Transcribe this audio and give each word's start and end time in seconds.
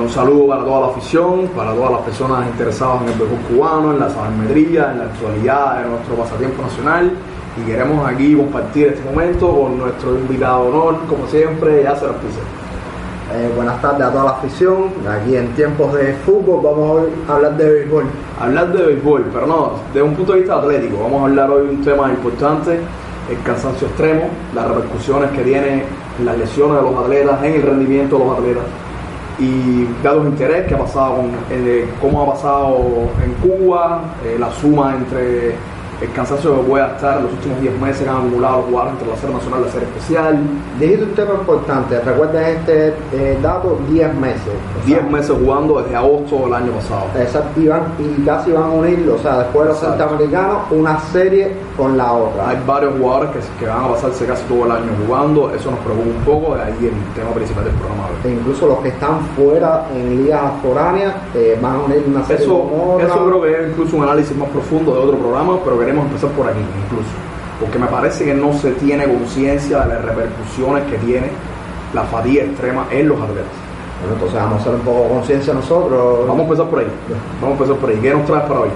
Un 0.00 0.08
saludo 0.08 0.46
para 0.46 0.64
toda 0.64 0.80
la 0.80 0.86
afición, 0.86 1.48
para 1.54 1.74
todas 1.74 1.92
las 1.92 2.00
personas 2.00 2.46
interesadas 2.46 3.02
en 3.02 3.08
el 3.08 3.18
béisbol 3.18 3.38
cubano, 3.40 3.92
en 3.92 4.00
la 4.00 4.08
sabermetría, 4.08 4.90
en 4.92 4.98
la 4.98 5.04
actualidad 5.04 5.82
de 5.82 5.90
nuestro 5.90 6.14
pasatiempo 6.16 6.62
nacional. 6.62 7.12
Y 7.56 7.70
queremos 7.70 8.08
aquí 8.08 8.34
compartir 8.34 8.88
este 8.88 9.04
momento 9.10 9.54
con 9.54 9.78
nuestro 9.78 10.18
invitado 10.18 10.62
honor, 10.62 10.96
como 11.08 11.26
siempre, 11.26 11.82
Yasser 11.82 12.08
Arpice. 12.08 12.40
Eh, 13.34 13.52
buenas 13.54 13.80
tardes 13.82 14.06
a 14.06 14.10
toda 14.10 14.24
la 14.24 14.30
afición. 14.30 14.90
Aquí 15.08 15.36
en 15.36 15.48
tiempos 15.54 15.92
de 15.92 16.14
fútbol 16.24 16.60
vamos 16.64 17.02
a 17.28 17.34
hablar 17.34 17.56
de 17.58 17.70
béisbol. 17.70 18.04
Hablar 18.40 18.72
de 18.72 18.86
béisbol, 18.86 19.26
pero 19.32 19.46
no, 19.46 19.72
desde 19.92 20.02
un 20.02 20.14
punto 20.14 20.32
de 20.32 20.38
vista 20.40 20.56
atlético. 20.56 21.02
Vamos 21.02 21.20
a 21.20 21.24
hablar 21.26 21.50
hoy 21.50 21.66
de 21.66 21.74
un 21.74 21.84
tema 21.84 22.08
importante, 22.08 22.80
el 23.30 23.42
cansancio 23.44 23.86
extremo, 23.88 24.22
las 24.54 24.66
repercusiones 24.66 25.30
que 25.32 25.42
tiene 25.42 25.84
las 26.24 26.38
lesiones 26.38 26.76
de 26.76 26.82
los 26.82 27.04
atletas, 27.04 27.44
en 27.44 27.54
el 27.54 27.62
rendimiento 27.62 28.18
de 28.18 28.24
los 28.24 28.38
atletas 28.38 28.64
y 29.38 29.88
dado 30.02 30.22
el 30.22 30.28
interés 30.28 30.66
que 30.66 30.74
ha 30.74 30.78
pasado, 30.78 31.16
con, 31.16 31.30
eh, 31.50 31.88
cómo 32.00 32.22
ha 32.22 32.32
pasado 32.32 32.78
en 33.24 33.32
Cuba, 33.34 34.02
eh, 34.24 34.36
la 34.38 34.50
suma 34.50 34.94
entre 34.96 35.54
el 36.02 36.12
cansancio 36.12 36.56
que 36.56 36.68
puede 36.68 36.86
estar 36.86 37.18
en 37.18 37.24
los 37.24 37.32
últimos 37.32 37.60
10 37.60 37.80
meses 37.80 38.02
que 38.02 38.08
han 38.08 38.16
acumulado 38.16 38.62
jugadores 38.62 38.92
entre 38.94 39.08
la 39.08 39.16
serie 39.16 39.36
nacional 39.36 39.60
y 39.60 39.64
la 39.64 39.72
serie 39.72 39.88
especial. 39.88 40.38
Dijiste 40.80 41.04
un 41.04 41.14
tema 41.14 41.34
importante, 41.34 42.00
recuerden 42.00 42.44
este 42.56 42.94
eh, 43.12 43.38
dato, 43.40 43.78
10 43.88 44.14
meses. 44.14 44.52
10 44.84 45.10
meses 45.10 45.36
jugando 45.38 45.80
desde 45.80 45.96
agosto 45.96 46.38
del 46.44 46.54
año 46.54 46.72
pasado. 46.72 47.06
Exacto, 47.18 47.60
y, 47.60 47.68
van, 47.68 47.82
y 47.98 48.24
casi 48.24 48.50
van 48.50 48.64
a 48.64 48.70
unir, 48.70 49.08
o 49.08 49.18
sea, 49.18 49.38
después 49.38 49.66
de 49.66 49.72
los 49.72 49.80
centroamericanos, 49.80 50.58
una 50.70 50.98
serie 51.12 51.52
con 51.76 51.96
la 51.96 52.12
otra. 52.12 52.50
Hay 52.50 52.58
varios 52.66 52.94
jugadores 52.98 53.30
que, 53.30 53.64
que 53.64 53.66
van 53.66 53.84
a 53.84 53.88
pasarse 53.88 54.26
casi 54.26 54.42
todo 54.44 54.66
el 54.66 54.72
año 54.72 54.90
jugando, 55.06 55.52
eso 55.54 55.70
nos 55.70 55.80
preocupa 55.80 56.08
un 56.08 56.24
poco, 56.24 56.54
de 56.56 56.62
ahí 56.62 56.76
el 56.80 57.14
tema 57.14 57.30
principal 57.32 57.64
del 57.64 57.74
programa. 57.74 58.02
E 58.24 58.30
incluso 58.30 58.66
los 58.66 58.78
que 58.78 58.88
están 58.88 59.20
fuera 59.36 59.86
en 59.94 60.24
ligas 60.24 60.52
foráneas 60.62 61.14
eh, 61.34 61.58
van 61.60 61.76
a 61.76 61.78
unir 61.80 62.04
una 62.06 62.24
serie 62.24 62.44
Eso, 62.44 62.60
con 62.60 62.90
otra. 62.94 63.06
eso 63.06 63.26
creo 63.26 63.42
que 63.42 63.52
es 63.52 63.68
incluso 63.70 63.96
un 63.96 64.02
análisis 64.02 64.36
más 64.36 64.48
profundo 64.50 64.94
de 64.94 64.98
otro 65.00 65.18
programa, 65.18 65.58
pero 65.64 65.78
queremos 65.78 65.91
empezar 66.00 66.30
por 66.30 66.48
aquí 66.48 66.60
incluso. 66.84 67.10
Porque 67.60 67.78
me 67.78 67.86
parece 67.86 68.24
que 68.24 68.34
no 68.34 68.52
se 68.54 68.72
tiene 68.72 69.04
conciencia 69.04 69.80
de 69.80 69.94
las 69.94 70.04
repercusiones 70.04 70.84
que 70.84 70.98
tiene 70.98 71.28
la 71.94 72.02
fatiga 72.04 72.44
extrema 72.44 72.86
en 72.90 73.08
los 73.08 73.20
atletas. 73.20 73.52
Bueno, 74.00 74.14
entonces 74.14 74.40
vamos 74.40 74.58
a 74.58 74.60
hacer 74.62 74.74
un 74.74 74.80
poco 74.80 75.08
conciencia 75.08 75.54
nosotros. 75.54 76.26
Vamos 76.26 76.40
a 76.40 76.42
empezar 76.42 76.66
por 76.66 76.78
ahí. 76.80 76.86
Vamos 77.40 77.60
a 77.60 77.62
empezar 77.62 77.80
por 77.80 77.90
ahí. 77.90 77.98
¿Qué 78.02 78.10
nos 78.10 78.26
traes 78.26 78.42
para 78.44 78.60
hoy? 78.60 78.70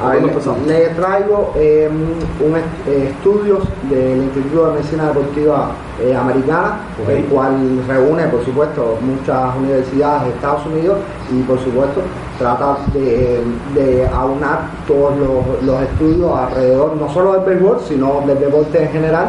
A 0.00 0.04
¿Por 0.04 0.12
ver, 0.12 0.20
dónde 0.22 0.32
empezamos? 0.32 0.66
le 0.66 0.88
traigo 0.90 1.52
eh, 1.56 1.90
un 1.90 2.56
est- 2.56 2.88
eh, 2.88 3.10
estudios 3.14 3.60
del 3.90 4.22
Instituto 4.22 4.66
de 4.68 4.72
Medicina 4.74 5.06
Deportiva 5.08 5.70
eh, 6.02 6.16
Americana, 6.16 6.80
el 7.06 7.24
cual 7.26 7.82
reúne, 7.86 8.24
por 8.28 8.42
supuesto, 8.44 8.96
muchas 9.02 9.54
universidades 9.58 10.22
de 10.24 10.28
Estados 10.30 10.64
Unidos 10.66 10.98
y, 11.30 11.42
por 11.42 11.58
supuesto, 11.58 12.00
trata 12.38 12.78
de, 12.94 13.42
de 13.74 14.06
aunar 14.08 14.60
todos 14.88 15.12
los, 15.18 15.62
los 15.66 15.82
estudios 15.82 16.32
alrededor, 16.38 16.96
no 16.96 17.12
solo 17.12 17.32
del 17.34 17.42
béisbol, 17.44 17.80
sino 17.86 18.22
del 18.26 18.38
deporte 18.40 18.82
en 18.82 18.88
general. 18.90 19.26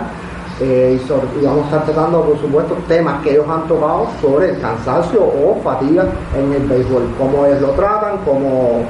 eh, 0.62 0.96
y, 1.04 1.08
sobre- 1.08 1.26
y 1.42 1.46
vamos 1.46 1.64
a 1.64 1.66
estar 1.66 1.86
tratando, 1.86 2.22
por 2.22 2.38
supuesto, 2.40 2.78
temas 2.88 3.22
que 3.24 3.32
ellos 3.32 3.46
han 3.50 3.68
tocado 3.68 4.06
sobre 4.22 4.52
el 4.52 4.62
cansancio 4.62 5.20
o 5.24 5.60
fatiga 5.64 6.06
en 6.38 6.54
el 6.54 6.68
béisbol, 6.68 7.02
cómo 7.18 7.46
ellos 7.48 7.62
lo 7.62 7.70
tratan, 7.72 8.20
cómo 8.24 8.84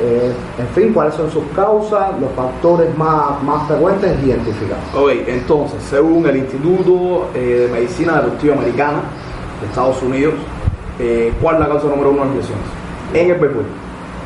eh, 0.00 0.32
en 0.58 0.68
fin, 0.68 0.92
cuáles 0.92 1.14
son 1.14 1.30
sus 1.30 1.44
causas, 1.56 2.12
los 2.20 2.30
factores 2.32 2.96
más, 2.96 3.42
más 3.42 3.66
frecuentes 3.66 4.16
identificados. 4.22 4.84
Ok, 4.94 5.10
entonces, 5.26 5.82
según 5.82 6.26
el 6.26 6.36
Instituto 6.36 7.28
eh, 7.34 7.66
de 7.66 7.72
Medicina 7.72 8.20
Deportiva 8.20 8.54
Americana 8.54 9.00
de 9.60 9.66
Estados 9.66 10.00
Unidos, 10.02 10.34
eh, 11.00 11.32
¿cuál 11.42 11.56
es 11.56 11.60
la 11.60 11.68
causa 11.68 11.88
número 11.88 12.10
uno 12.10 12.20
de 12.22 12.26
las 12.26 12.36
lesiones? 12.36 12.64
En 13.12 13.30
el 13.30 13.38
béisbol. 13.38 13.64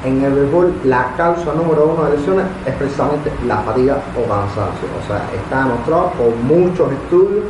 En 0.04 0.24
el 0.24 0.32
béisbol, 0.32 0.74
la 0.84 1.14
causa 1.16 1.54
número 1.54 1.86
uno 1.86 2.04
de 2.04 2.16
lesiones 2.18 2.46
es 2.66 2.74
precisamente 2.74 3.32
la 3.46 3.58
fatiga 3.58 3.96
o 4.16 4.28
cansancio. 4.28 4.88
O 5.02 5.06
sea, 5.06 5.24
está 5.34 5.64
demostrado 5.64 6.12
por 6.18 6.34
muchos 6.36 6.92
estudios 6.92 7.44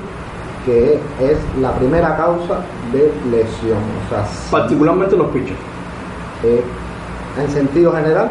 que 0.64 1.00
es 1.18 1.38
la 1.60 1.72
primera 1.72 2.16
causa 2.16 2.60
de 2.92 3.12
lesión. 3.30 3.78
O 4.06 4.08
sea, 4.08 4.24
Particularmente 4.50 5.16
los 5.16 5.28
pitchers. 5.28 5.58
En 7.40 7.50
sentido 7.50 7.92
general, 7.92 8.30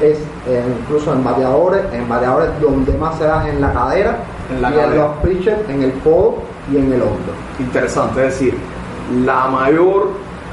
es 0.00 0.18
eh, 0.46 0.62
incluso 0.80 1.12
en 1.12 1.24
bateadores, 1.24 1.82
en 1.92 2.08
bateadores 2.08 2.50
donde 2.60 2.92
más 2.94 3.16
se 3.18 3.24
da 3.24 3.48
en 3.48 3.60
la 3.60 3.72
cadera 3.72 4.18
En 4.54 4.62
la 4.62 4.70
y 4.70 4.74
cadera. 4.74 4.90
en 4.92 4.96
los 4.98 5.10
pitchers, 5.18 5.68
en 5.68 5.82
el 5.82 5.92
codo 6.04 6.36
y 6.72 6.76
en 6.76 6.92
el 6.92 7.02
hombro. 7.02 7.32
Interesante, 7.58 8.20
es 8.26 8.32
decir, 8.38 8.54
la 9.24 9.48
mayor 9.48 10.10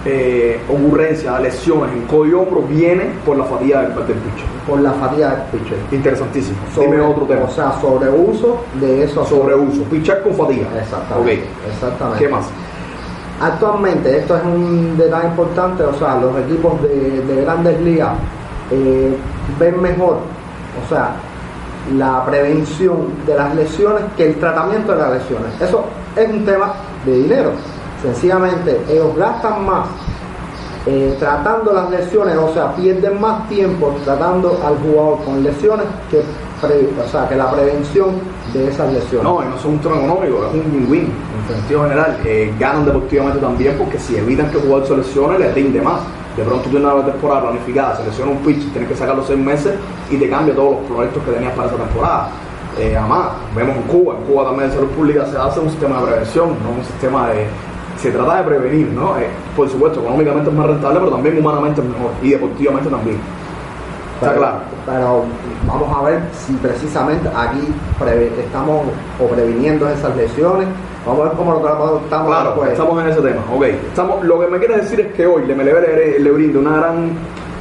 eh, 0.07 0.59
ocurrencia 0.69 1.33
de 1.33 1.43
lesiones 1.43 1.91
en 1.93 2.01
codo 2.03 2.25
y 2.27 2.33
hombro 2.33 2.61
viene 2.61 3.05
por 3.25 3.37
la 3.37 3.43
fatiga 3.43 3.81
del, 3.81 3.89
del 3.95 4.17
pitcher. 4.17 4.45
por 4.67 4.79
la 4.79 4.91
fatiga 4.93 5.29
del 5.31 5.41
pitcher. 5.59 5.77
Interesantísimo. 5.91 6.57
Sobre- 6.73 6.87
Dime 6.87 7.01
otro 7.01 7.25
tema. 7.25 7.43
O 7.45 7.49
sea, 7.49 7.71
sobreuso 7.81 8.61
de 8.79 9.03
esos 9.03 9.27
Sobreuso. 9.27 9.81
Pitcher 9.83 10.21
con 10.23 10.33
fatiga. 10.35 10.67
Exactamente. 10.79 11.33
Ok. 11.43 11.71
Exactamente. 11.73 12.23
¿Qué 12.23 12.29
más? 12.31 12.45
Actualmente, 13.41 14.17
esto 14.17 14.37
es 14.37 14.43
un 14.43 14.97
detalle 14.97 15.27
importante, 15.27 15.83
o 15.83 15.93
sea, 15.95 16.15
los 16.15 16.37
equipos 16.39 16.81
de, 16.81 17.21
de 17.21 17.41
grandes 17.41 17.79
ligas 17.81 18.13
eh, 18.71 19.15
ven 19.59 19.81
mejor, 19.81 20.19
o 20.83 20.89
sea, 20.89 21.15
la 21.97 22.25
prevención 22.25 23.09
de 23.25 23.35
las 23.35 23.53
lesiones 23.55 24.03
que 24.15 24.27
el 24.27 24.39
tratamiento 24.39 24.93
de 24.93 24.97
las 24.97 25.11
lesiones. 25.13 25.61
Eso 25.61 25.85
es 26.15 26.29
un 26.29 26.45
tema 26.45 26.73
de 27.05 27.11
dinero. 27.11 27.51
Sencillamente, 28.01 28.81
ellos 28.89 29.15
gastan 29.17 29.65
más 29.65 29.87
eh, 30.85 31.15
tratando 31.19 31.73
las 31.73 31.89
lesiones, 31.89 32.35
o 32.37 32.53
sea, 32.53 32.75
pierden 32.75 33.19
más 33.19 33.47
tiempo 33.49 33.95
tratando 34.03 34.59
al 34.65 34.77
jugador 34.77 35.23
con 35.25 35.43
lesiones 35.43 35.85
que, 36.11 36.21
pre- 36.61 36.89
o 37.03 37.09
sea, 37.09 37.27
que 37.27 37.35
la 37.35 37.51
prevención 37.51 38.09
de 38.53 38.67
esas 38.69 38.93
lesiones. 38.93 39.23
No, 39.23 39.41
no 39.41 39.55
es 39.55 39.65
un 39.65 39.79
tema 39.79 39.97
económico, 39.97 40.45
es 40.47 40.53
un 40.53 40.71
win-win. 40.73 41.11
En 41.49 41.55
sentido 41.55 41.83
general, 41.83 42.17
eh, 42.23 42.53
ganan 42.59 42.85
deportivamente 42.85 43.39
también 43.39 43.75
porque 43.77 43.97
si 43.99 44.15
evitan 44.15 44.49
que 44.51 44.57
el 44.57 44.63
jugador 44.63 44.87
se 44.87 44.97
lesione, 44.97 45.39
le 45.39 45.51
rinde 45.53 45.81
más. 45.81 46.01
De 46.37 46.43
pronto 46.43 46.63
tú 46.65 46.69
tienes 46.71 46.91
una 46.91 47.05
temporada 47.05 47.43
planificada, 47.43 47.95
se 47.95 48.03
lesiona 48.03 48.31
un 48.31 48.37
pitch, 48.39 48.69
tienes 48.71 48.89
que 48.89 48.95
sacar 48.97 49.15
los 49.15 49.25
seis 49.25 49.39
meses 49.39 49.73
y 50.11 50.17
te 50.17 50.29
cambia 50.29 50.53
todos 50.53 50.71
los 50.81 50.91
proyectos 50.91 51.23
que 51.23 51.31
tenías 51.31 51.53
para 51.53 51.69
esa 51.69 51.77
temporada. 51.77 52.29
Eh, 52.77 52.95
además, 52.97 53.29
vemos 53.55 53.77
en 53.77 53.83
Cuba, 53.83 54.15
en 54.17 54.23
Cuba 54.25 54.43
también 54.43 54.69
de 54.69 54.75
salud 54.75 54.89
pública 54.89 55.25
se 55.27 55.37
hace 55.37 55.61
un 55.61 55.69
sistema 55.69 56.01
de 56.01 56.07
prevención, 56.07 56.49
no 56.61 56.71
un 56.77 56.83
sistema 56.83 57.29
de... 57.29 57.47
Se 58.05 58.11
trata 58.11 58.37
de 58.37 58.43
prevenir, 58.43 58.87
¿no? 58.89 59.17
Eh, 59.17 59.27
por 59.55 59.67
supuesto, 59.67 59.99
económicamente 59.99 60.49
es 60.49 60.55
más 60.55 60.67
rentable, 60.67 60.99
pero 60.99 61.11
también 61.11 61.39
humanamente 61.39 61.81
es 61.81 61.87
mejor 61.87 62.11
y 62.21 62.29
deportivamente 62.29 62.89
también. 62.89 63.17
Está 64.15 64.27
Pero- 64.29 64.39
claro. 64.41 64.57
Pero 64.85 65.23
vamos 65.67 65.97
a 65.97 66.01
ver 66.03 66.21
si 66.33 66.53
precisamente 66.53 67.27
aquí 67.35 67.67
estamos 68.39 68.81
o 69.19 69.27
previniendo 69.27 69.89
esas 69.89 70.15
lesiones. 70.15 70.67
Vamos 71.05 71.21
a 71.21 71.29
ver 71.29 71.37
cómo 71.37 71.51
lo 71.53 71.57
tratamos 71.61 72.01
estamos 72.03 72.27
Claro, 72.27 72.49
después. 72.51 72.71
estamos 72.71 73.03
en 73.03 73.09
ese 73.09 73.21
tema. 73.21 73.41
Ok, 73.55 73.63
estamos, 73.63 74.23
lo 74.23 74.39
que 74.39 74.47
me 74.47 74.59
quiere 74.59 74.77
decir 74.77 74.99
es 74.99 75.13
que 75.13 75.25
hoy 75.25 75.45
le 75.47 75.55
le, 75.55 76.19
le 76.19 76.31
brinda 76.31 76.59
una 76.59 76.77
gran 76.77 77.11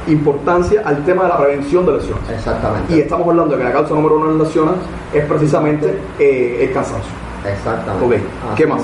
importancia 0.07 0.81
al 0.85 1.03
tema 1.05 1.23
de 1.23 1.29
la 1.29 1.37
prevención 1.39 1.85
de 1.87 1.93
lesiones. 1.93 2.29
Exactamente. 2.29 2.95
Y 2.95 2.99
estamos 2.99 3.27
hablando 3.27 3.53
de 3.55 3.57
que 3.57 3.63
la 3.67 3.73
causa 3.73 3.93
número 3.95 4.15
uno 4.17 4.27
de 4.27 4.37
las 4.37 4.47
lesiones 4.47 4.75
es 5.11 5.25
precisamente 5.25 5.97
eh, 6.19 6.59
el 6.67 6.71
cansancio. 6.73 7.11
Exactamente. 7.51 8.05
Ok, 8.05 8.13
Así 8.53 8.55
¿qué 8.63 8.67
más? 8.67 8.81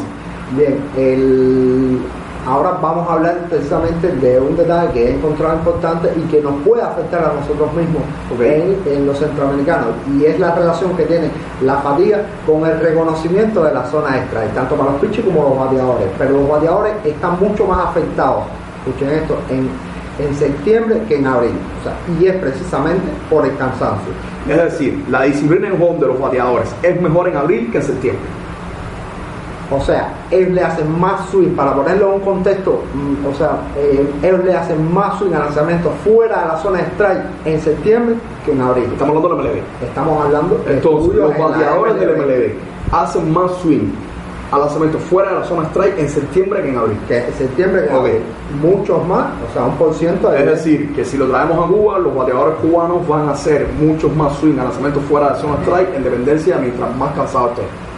Bien, 0.56 0.78
el- 0.98 2.00
ahora 2.46 2.72
vamos 2.82 3.08
a 3.10 3.14
hablar 3.14 3.38
precisamente 3.50 4.12
de 4.12 4.40
un 4.40 4.58
detalle 4.58 4.92
que 4.92 5.06
he 5.08 5.16
encontrado 5.16 5.56
importante 5.56 6.12
y 6.18 6.22
que 6.30 6.42
nos 6.42 6.56
puede 6.66 6.82
afectar 6.82 7.24
a 7.24 7.34
nosotros 7.40 7.72
mismos 7.74 8.02
en, 8.40 8.78
en 8.92 9.06
los 9.06 9.18
centroamericanos 9.20 9.88
y 10.18 10.26
es 10.26 10.40
la 10.40 10.54
relación 10.56 10.96
que 10.98 11.04
tiene 11.04 11.30
la 11.64 11.76
fatiga 11.78 12.22
con 12.46 12.66
el 12.66 12.80
reconocimiento 12.80 13.64
de 13.64 13.74
la 13.74 13.86
zona 13.86 14.18
extra, 14.18 14.44
tanto 14.56 14.76
para 14.76 14.92
los 14.92 15.00
pitchers 15.02 15.28
como 15.28 15.50
los 15.50 15.58
bateadores. 15.60 16.08
Pero 16.18 16.32
los 16.32 16.50
bateadores 16.50 16.94
están 17.06 17.40
mucho 17.40 17.66
más 17.68 17.86
afectados, 17.88 18.44
escuchen 18.86 19.10
esto, 19.12 19.38
en, 19.50 19.70
en 20.26 20.36
septiembre 20.36 21.02
que 21.08 21.18
en 21.18 21.28
abril. 21.28 21.54
O 21.80 21.84
sea, 21.84 21.94
y 22.20 22.26
es 22.28 22.36
precisamente 22.42 23.04
por 23.30 23.46
el 23.46 23.56
cansancio. 23.56 24.12
Es 24.50 24.58
decir, 24.58 25.06
la 25.10 25.22
disciplina 25.24 25.68
en 25.68 25.74
home 25.82 26.00
de 26.00 26.08
los 26.08 26.20
bateadores 26.20 26.76
es 26.82 27.00
mejor 27.00 27.30
en 27.30 27.38
abril 27.38 27.70
que 27.72 27.78
en 27.78 27.84
septiembre. 27.84 28.26
O 29.72 29.80
sea, 29.80 30.14
ellos 30.30 30.52
le 30.52 30.62
hacen 30.64 31.00
más 31.00 31.30
swing, 31.30 31.56
para 31.56 31.74
ponerlo 31.74 32.08
en 32.10 32.14
un 32.16 32.20
contexto, 32.22 32.82
mm, 32.94 33.26
o 33.26 33.34
sea, 33.34 33.52
eh, 33.78 34.06
ellos 34.22 34.44
le 34.44 34.54
hacen 34.54 34.94
más 34.94 35.18
swing 35.18 35.32
al 35.34 35.46
lanzamiento 35.46 35.92
fuera 36.04 36.42
de 36.42 36.48
la 36.50 36.58
zona 36.58 36.80
de 36.80 36.84
strike 36.88 37.22
en 37.46 37.62
septiembre 37.62 38.16
que 38.46 38.52
en 38.52 38.62
abril. 38.62 38.86
Estamos 38.92 39.16
hablando 39.24 39.44
del 39.44 39.54
MLB. 39.56 39.64
Estamos 39.88 40.26
hablando 40.26 40.56
de 40.66 40.74
Entonces, 40.74 41.16
los 41.16 41.38
la 41.38 41.46
bateadores 41.48 42.00
del 42.00 42.10
MLB, 42.18 42.54
hacen 42.92 43.32
más 43.34 43.52
swing 43.62 43.90
al 44.52 44.60
lanzamiento 44.60 45.00
fuera 45.00 45.30
de 45.30 45.40
la 45.40 45.46
zona 45.46 45.64
strike 45.70 45.98
en 46.00 46.10
septiembre 46.10 46.62
que 46.62 46.70
en 46.70 46.78
abril. 46.78 46.98
Que 47.08 47.18
en 47.26 47.34
septiembre 47.34 47.84
que 47.84 47.88
en 47.88 47.96
Ok. 47.96 48.00
abril. 48.02 48.22
Muchos 48.62 49.08
más, 49.08 49.28
o 49.50 49.54
sea, 49.54 49.64
un 49.64 49.76
por 49.76 49.94
ciento 49.94 50.30
de 50.30 50.40
Es 50.40 50.46
decir, 50.48 50.94
que 50.94 51.06
si 51.06 51.16
lo 51.18 51.28
traemos 51.28 51.58
a 51.64 51.72
Cuba, 51.72 51.98
los 52.00 52.14
bateadores 52.14 52.56
cubanos 52.56 53.08
van 53.08 53.30
a 53.30 53.32
hacer 53.32 53.66
muchos 53.80 54.14
más 54.18 54.36
swing 54.40 54.58
al 54.60 54.66
lanzamiento 54.66 55.00
fuera 55.02 55.30
de 55.34 55.40
zona 55.40 55.56
strike 55.62 55.96
en 55.96 56.04
dependencia 56.04 56.58
mientras 56.58 56.94
más 56.98 57.14
cansados 57.16 57.52
estén. 57.52 57.91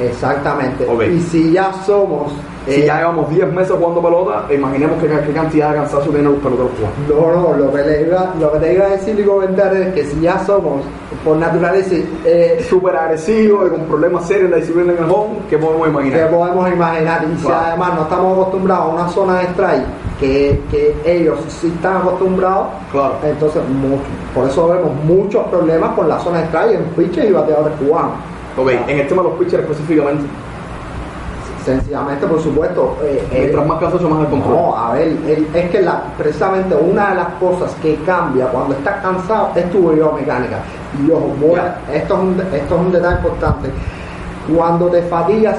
Exactamente. 0.00 0.86
Y 1.10 1.20
si 1.20 1.52
ya 1.52 1.72
somos. 1.84 2.32
Si 2.66 2.82
eh, 2.82 2.86
ya 2.86 2.98
llevamos 2.98 3.30
10 3.30 3.50
meses 3.54 3.74
jugando 3.78 4.02
pelota, 4.02 4.44
imaginemos 4.52 5.00
qué, 5.00 5.08
qué 5.08 5.32
cantidad 5.32 5.70
de 5.70 5.76
cansancio 5.76 6.10
tienen 6.12 6.32
los 6.32 6.42
peloteros 6.42 6.70
cubanos. 6.72 7.34
No, 7.34 7.40
no, 7.52 7.56
lo 7.56 7.72
que, 7.72 7.82
le 7.82 8.02
iba, 8.02 8.34
lo 8.38 8.52
que 8.52 8.58
te 8.58 8.74
iba 8.74 8.84
a 8.84 8.88
decir 8.90 9.18
y 9.18 9.24
comentar 9.24 9.74
es 9.74 9.94
que 9.94 10.04
si 10.04 10.20
ya 10.20 10.38
somos, 10.44 10.82
por 11.24 11.38
naturaleza, 11.38 11.94
eh, 12.26 12.62
Súper 12.68 12.94
agresivo 12.94 13.66
y 13.66 13.70
con 13.70 13.80
problemas 13.86 14.26
serios 14.26 14.46
en 14.46 14.50
la 14.50 14.56
disciplina 14.58 14.92
en 14.92 15.02
el 15.02 15.10
home, 15.10 15.36
¿qué 15.48 15.56
podemos 15.56 15.88
imaginar? 15.88 16.28
podemos 16.30 16.70
imaginar, 16.70 17.24
y 17.24 17.38
si 17.38 17.50
además 17.50 17.94
no 17.94 18.02
estamos 18.02 18.32
acostumbrados 18.38 18.84
a 18.84 18.88
una 18.94 19.08
zona 19.08 19.38
de 19.38 19.44
strike 19.46 19.84
que, 20.20 20.60
que 20.70 20.94
ellos 21.06 21.38
sí 21.48 21.72
están 21.74 21.96
acostumbrados, 21.98 22.66
Claro. 22.92 23.14
entonces 23.24 23.62
mucho. 23.70 24.02
por 24.34 24.46
eso 24.46 24.68
vemos 24.68 24.90
muchos 25.04 25.46
problemas 25.46 25.94
con 25.94 26.06
la 26.08 26.18
zona 26.18 26.40
de 26.40 26.44
strike 26.46 26.74
en 26.74 26.84
pitches 26.94 27.30
y 27.30 27.32
bateadores 27.32 27.72
cubanos. 27.78 28.12
Ok, 28.58 28.70
en 28.88 28.98
el 28.98 29.06
tema 29.08 29.22
de 29.22 29.28
los 29.30 29.38
pitchers 29.38 29.62
específicamente, 29.62 30.24
Sencillamente, 31.64 32.26
por 32.26 32.40
supuesto, 32.42 32.96
eh, 33.02 33.22
eh, 33.30 33.36
mientras 33.40 33.66
más 33.66 33.78
cansancio, 33.78 34.08
más 34.08 34.20
el 34.20 34.28
control. 34.30 34.54
No, 34.54 34.74
a 34.76 34.94
ver, 34.94 35.08
el- 35.08 35.48
es 35.52 35.68
que 35.70 35.82
la, 35.82 36.02
precisamente 36.16 36.74
una 36.74 37.10
de 37.10 37.14
las 37.16 37.28
cosas 37.34 37.74
que 37.82 37.96
cambia 38.06 38.46
cuando 38.46 38.74
estás 38.74 39.02
cansado 39.02 39.50
es 39.54 39.70
tu 39.70 39.90
biomecánica. 39.90 40.60
Y 41.06 41.10
ojo, 41.10 41.34
voy 41.38 41.60
a- 41.60 41.76
esto, 41.92 42.14
es 42.14 42.20
un, 42.20 42.40
esto 42.54 42.74
es 42.74 42.80
un 42.80 42.90
detalle 42.92 43.16
importante. 43.16 43.68
Cuando 44.56 44.86
te 44.86 45.02
fatigas 45.02 45.58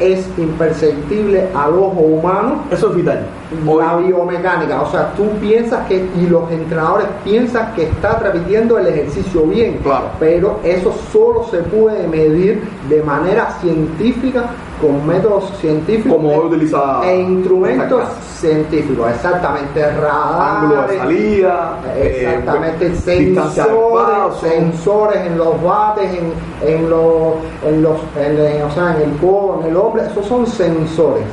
es 0.00 0.26
imperceptible 0.38 1.48
al 1.54 1.74
ojo 1.74 2.00
humano 2.00 2.64
Eso 2.70 2.90
es 2.90 2.96
vital. 2.96 3.26
Hoy, 3.66 3.82
la 3.82 3.96
biomecánica. 3.96 4.82
O 4.82 4.90
sea, 4.90 5.12
tú 5.14 5.28
piensas 5.40 5.86
que, 5.86 6.06
y 6.16 6.26
los 6.26 6.50
entrenadores 6.50 7.06
piensan 7.24 7.74
que 7.74 7.84
estás 7.84 8.22
repitiendo 8.22 8.78
el 8.78 8.86
ejercicio 8.86 9.42
bien. 9.44 9.78
Claro. 9.82 10.10
Pero 10.18 10.60
eso 10.62 10.94
solo 11.12 11.44
se 11.50 11.58
puede 11.58 12.06
medir 12.06 12.62
de 12.88 13.02
manera 13.02 13.50
científica, 13.60 14.50
con 14.80 15.06
métodos 15.06 15.52
científicos. 15.60 16.12
como 16.16 16.28
hoy 16.36 16.46
utiliza 16.46 17.00
e 17.04 17.20
instrumentos 17.20 18.02
científicos, 18.38 19.10
exactamente, 19.10 19.84
ángulo 19.84 20.82
de 20.86 20.98
salida, 20.98 21.78
eh, 21.96 22.24
exactamente, 22.28 22.84
del 22.88 22.96
sensores, 22.98 24.36
sensores 24.40 25.26
en 25.26 25.38
los 25.38 25.62
bates, 25.62 26.10
en, 26.12 26.32
en 26.68 26.90
los, 26.90 27.34
en 27.66 27.82
los, 27.82 27.96
en, 28.16 28.38
en- 28.38 28.62
o 28.62 28.70
sea, 28.70 28.94
en 28.96 29.10
el 29.10 29.16
codo, 29.18 29.60
en 29.62 29.70
el 29.70 29.76
hombre, 29.76 30.02
esos 30.10 30.26
son 30.26 30.46
sensores. 30.46 31.24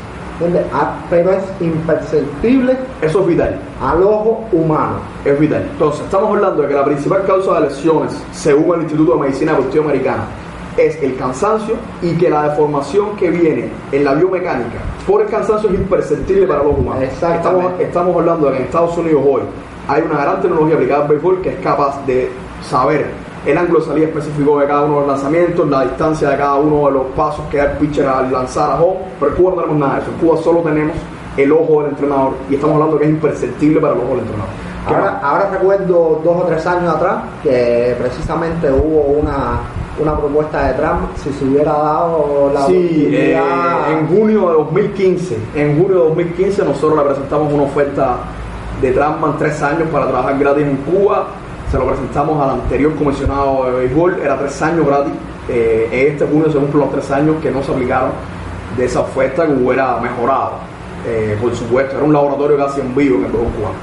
Ah, 0.74 0.96
pero 1.10 1.32
es 1.32 1.44
imperceptible 1.62 2.76
Eso 3.02 3.22
es 3.22 3.28
vital. 3.28 3.58
al 3.82 4.04
ojo 4.04 4.44
humano. 4.52 4.96
Es 5.24 5.40
vital. 5.40 5.66
Entonces, 5.72 6.02
estamos 6.04 6.30
hablando 6.32 6.62
de 6.64 6.68
que 6.68 6.74
la 6.74 6.84
principal 6.84 7.24
causa 7.26 7.54
de 7.56 7.62
lesiones, 7.70 8.22
según 8.34 8.76
el 8.76 8.82
Instituto 8.82 9.14
de 9.14 9.20
Medicina 9.22 9.54
Americana, 9.80 10.24
es 10.78 11.02
el 11.02 11.16
cansancio 11.16 11.76
y 12.02 12.16
que 12.18 12.30
la 12.30 12.50
deformación 12.50 13.16
que 13.18 13.30
viene 13.30 13.70
en 13.92 14.04
la 14.04 14.14
biomecánica 14.14 14.80
por 15.06 15.22
el 15.22 15.28
cansancio 15.28 15.70
es 15.70 15.76
imperceptible 15.76 16.48
para 16.48 16.64
los 16.64 16.78
humanos. 16.78 17.04
Exactamente. 17.04 17.46
Estamos, 17.46 17.82
estamos 17.82 18.16
hablando 18.16 18.48
de 18.48 18.54
que 18.54 18.58
en 18.60 18.66
Estados 18.66 18.98
Unidos 18.98 19.24
hoy 19.26 19.42
hay 19.88 20.02
una 20.02 20.22
gran 20.22 20.42
tecnología 20.42 20.76
aplicada 20.76 21.04
al 21.04 21.08
béisbol 21.10 21.42
que 21.42 21.50
es 21.50 21.60
capaz 21.60 22.06
de 22.06 22.32
saber 22.64 23.06
el 23.46 23.58
ángulo 23.58 23.80
de 23.80 23.86
salida 23.86 24.08
específico 24.08 24.60
de 24.60 24.68
cada 24.68 24.86
uno 24.86 24.96
de 24.96 25.00
los 25.02 25.08
lanzamientos, 25.08 25.70
la 25.70 25.84
distancia 25.84 26.30
de 26.30 26.38
cada 26.38 26.56
uno 26.56 26.88
de 26.88 26.94
los 26.94 27.06
pasos 27.16 27.46
que 27.52 27.58
da 27.58 27.66
el 27.66 27.78
pitcher 27.78 28.08
al 28.08 28.32
lanzar 28.32 28.72
a 28.72 28.82
home, 28.82 28.98
pero 29.20 29.32
en 29.32 29.38
Cuba 29.38 29.52
no 29.52 29.62
tenemos 29.62 29.80
nada 29.80 29.96
de 29.96 30.02
eso. 30.02 30.12
En 30.12 30.18
Cuba 30.18 30.38
solo 30.42 30.60
tenemos 30.62 30.96
el 31.38 31.52
ojo 31.52 31.82
del 31.82 31.92
entrenador 31.92 32.34
y 32.50 32.56
estamos 32.56 32.76
hablando 32.76 32.98
que 32.98 33.06
es 33.06 33.10
imperceptible 33.12 33.80
para 33.80 33.94
el 33.94 34.00
ojo 34.00 34.10
del 34.10 34.20
entrenador. 34.20 34.66
Ahora 34.88 35.50
recuerdo 35.52 36.22
dos 36.24 36.44
o 36.44 36.46
tres 36.46 36.66
años 36.66 36.96
atrás 36.96 37.24
que 37.42 37.96
precisamente 38.00 38.72
hubo 38.72 39.20
una, 39.20 39.60
una 40.00 40.18
propuesta 40.18 40.68
de 40.68 40.74
Trump 40.74 41.16
si 41.16 41.32
se 41.32 41.46
hubiera 41.46 41.72
dado 41.72 42.52
la 42.54 42.66
Sí, 42.68 43.08
eh, 43.12 43.40
en 43.92 44.08
junio 44.08 44.50
de 44.50 44.54
2015, 44.56 45.38
en 45.56 45.78
junio 45.82 46.00
de 46.00 46.10
2015 46.10 46.66
nosotros 46.66 46.98
le 46.98 47.04
presentamos 47.06 47.54
una 47.54 47.64
oferta 47.64 48.18
de 48.82 48.92
Trump 48.92 49.18
tres 49.40 49.62
años 49.62 49.88
para 49.92 50.08
trabajar 50.08 50.38
gratis 50.38 50.64
en 50.64 50.76
Cuba. 50.78 51.28
Se 51.72 51.78
lo 51.78 51.88
presentamos 51.88 52.42
al 52.44 52.62
anterior 52.62 52.94
comisionado 52.96 53.66
de 53.66 53.72
béisbol, 53.80 54.20
era 54.22 54.38
tres 54.38 54.62
años 54.62 54.86
gratis. 54.86 55.14
Eh, 55.48 55.88
en 55.92 56.14
este 56.14 56.26
junio 56.26 56.52
se 56.52 56.58
cumplen 56.58 56.82
los 56.82 56.92
tres 56.92 57.12
años 57.12 57.36
que 57.42 57.52
no 57.52 57.64
se 57.64 57.72
aplicaron 57.72 58.12
de 58.78 58.86
esa 58.86 59.02
oferta 59.02 59.46
que 59.46 59.54
hubiera 59.54 59.98
mejorado. 60.00 60.52
Eh, 61.08 61.38
por 61.42 61.56
supuesto, 61.56 61.96
era 61.96 62.04
un 62.04 62.14
laboratorio 62.14 62.58
casi 62.58 62.82
en 62.82 62.94
vivo 62.96 63.18
en 63.18 63.26
el 63.26 63.32
béisbol 63.32 63.52
cubano. 63.54 63.76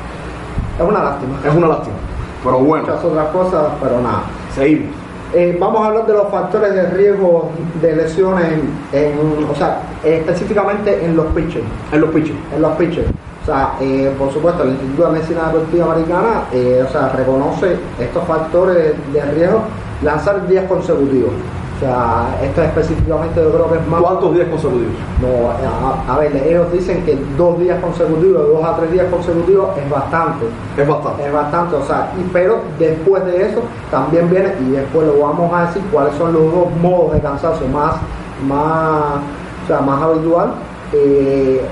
Es 0.79 0.85
una 0.89 1.03
lástima. 1.03 1.39
Es 1.45 1.55
una 1.55 1.69
lástima, 1.69 1.97
pero 2.45 2.59
bueno, 2.59 2.85
Muchas 2.87 3.05
otras 3.05 3.29
cosas, 3.29 3.63
pero 3.81 4.01
nada. 4.01 4.23
seguimos. 4.55 5.02
Eh, 5.35 5.57
vamos 5.59 5.81
a 5.83 5.87
hablar 5.89 6.07
de 6.07 6.13
los 6.13 6.29
factores 6.31 6.75
de 6.75 6.87
riesgo 6.91 7.51
de 7.81 7.97
lesiones, 7.97 8.45
en, 8.53 8.99
en- 8.99 9.47
o 9.51 9.55
sea, 9.55 9.81
específicamente 10.05 11.05
en 11.05 11.17
los 11.17 11.27
pitchers. 11.27 11.65
En 11.91 12.01
los 12.03 12.11
pitchers. 12.11 12.39
En 12.55 12.63
los 12.63 12.73
pitchers. 12.77 13.09
O 13.43 13.47
sea, 13.47 13.73
eh, 13.81 14.13
por 14.19 14.33
supuesto, 14.33 14.63
el 14.63 14.71
Instituto 14.71 15.07
de 15.07 15.13
Medicina 15.15 15.47
Deportiva 15.47 15.87
Americana 15.93 16.45
eh, 16.53 16.85
o 16.87 16.93
sea, 16.93 17.09
reconoce 17.11 17.77
estos 17.99 18.25
factores 18.25 18.93
de 19.13 19.23
riesgo 19.33 19.63
lanzar 20.03 20.47
días 20.47 20.65
consecutivos. 20.69 21.31
O 21.77 21.81
sea, 21.85 22.39
esto 22.43 22.63
específicamente 22.63 23.43
yo 23.43 23.51
creo 23.51 23.69
que 23.71 23.79
es 23.79 23.87
más... 23.89 24.01
¿Cuántos 24.01 24.35
días 24.35 24.49
consecutivos? 24.49 24.95
No, 25.21 25.51
a, 25.51 26.15
a 26.15 26.19
ver, 26.19 26.37
ellos 26.37 26.71
dicen 26.73 27.05
que 27.05 27.19
dos 27.37 27.59
días 27.59 27.81
consecutivos, 27.81 28.47
dos 28.47 28.65
a 28.65 28.77
tres 28.77 28.93
días 28.93 29.07
consecutivos 29.11 29.71
es 29.77 29.91
bastante. 29.91 30.47
Es 30.77 30.87
bastante. 30.87 31.27
Es 31.27 31.33
bastante, 31.33 31.77
o 31.77 31.85
sea, 31.85 32.13
y, 32.19 32.23
pero 32.33 32.61
después 32.79 33.25
de 33.25 33.49
eso 33.49 33.63
también 33.91 34.31
viene, 34.31 34.55
y 34.61 34.71
después 34.71 35.07
lo 35.09 35.19
vamos 35.19 35.53
a 35.53 35.67
decir, 35.67 35.83
cuáles 35.91 36.15
son 36.15 36.33
los 36.33 36.53
dos 36.53 36.69
modos 36.81 37.15
de 37.15 37.21
cansancio 37.21 37.67
más, 37.69 37.95
más, 38.47 39.21
o 39.65 39.67
sea, 39.67 39.81
más 39.81 40.03
habitual, 40.03 40.53
eh, 40.93 41.63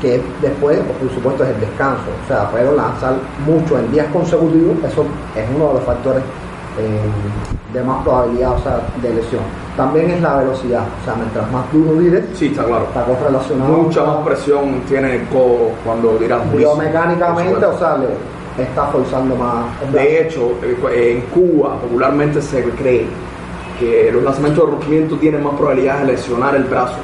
que 0.00 0.22
después, 0.40 0.78
por 0.78 1.10
supuesto, 1.14 1.44
es 1.44 1.50
el 1.50 1.60
descanso, 1.60 2.04
o 2.24 2.26
sea, 2.26 2.48
pero 2.50 2.74
lanzar 2.74 3.14
mucho 3.44 3.78
en 3.78 3.92
días 3.92 4.06
consecutivos, 4.10 4.78
eso 4.84 5.04
es 5.36 5.44
uno 5.54 5.68
de 5.68 5.74
los 5.74 5.82
factores 5.82 6.22
eh, 6.78 7.49
de 7.72 7.82
más 7.82 8.02
probabilidad, 8.02 8.52
o 8.52 8.58
sea, 8.60 8.80
de 9.00 9.14
lesión. 9.14 9.42
También 9.76 10.10
es 10.10 10.20
la 10.20 10.36
velocidad, 10.38 10.82
o 11.00 11.04
sea, 11.04 11.14
mientras 11.14 11.50
más 11.52 11.72
duro 11.72 11.92
tires, 11.98 12.24
Sí, 12.34 12.46
está 12.46 12.64
claro. 12.64 12.84
está 12.88 13.04
correlacionado 13.04 13.72
Mucha 13.72 14.04
más 14.04 14.16
presión 14.26 14.80
tiene 14.88 15.16
el 15.16 15.22
codo 15.28 15.70
cuando 15.84 16.08
tiras 16.16 16.40
biomecánicamente, 16.52 17.64
o 17.64 17.78
sea, 17.78 17.96
le 17.98 18.62
está 18.62 18.86
forzando 18.88 19.36
más. 19.36 19.66
De 19.92 20.22
hecho, 20.22 20.52
eh, 20.62 21.12
en 21.16 21.20
Cuba 21.30 21.76
popularmente 21.80 22.42
se 22.42 22.62
cree 22.70 23.06
que 23.78 24.10
los 24.12 24.22
lanzamientos 24.22 24.64
de 24.66 24.70
rompimiento 24.72 25.16
tienen 25.16 25.42
más 25.42 25.54
probabilidades 25.54 26.06
de 26.06 26.12
lesionar 26.12 26.54
el 26.56 26.64
brazo 26.64 26.96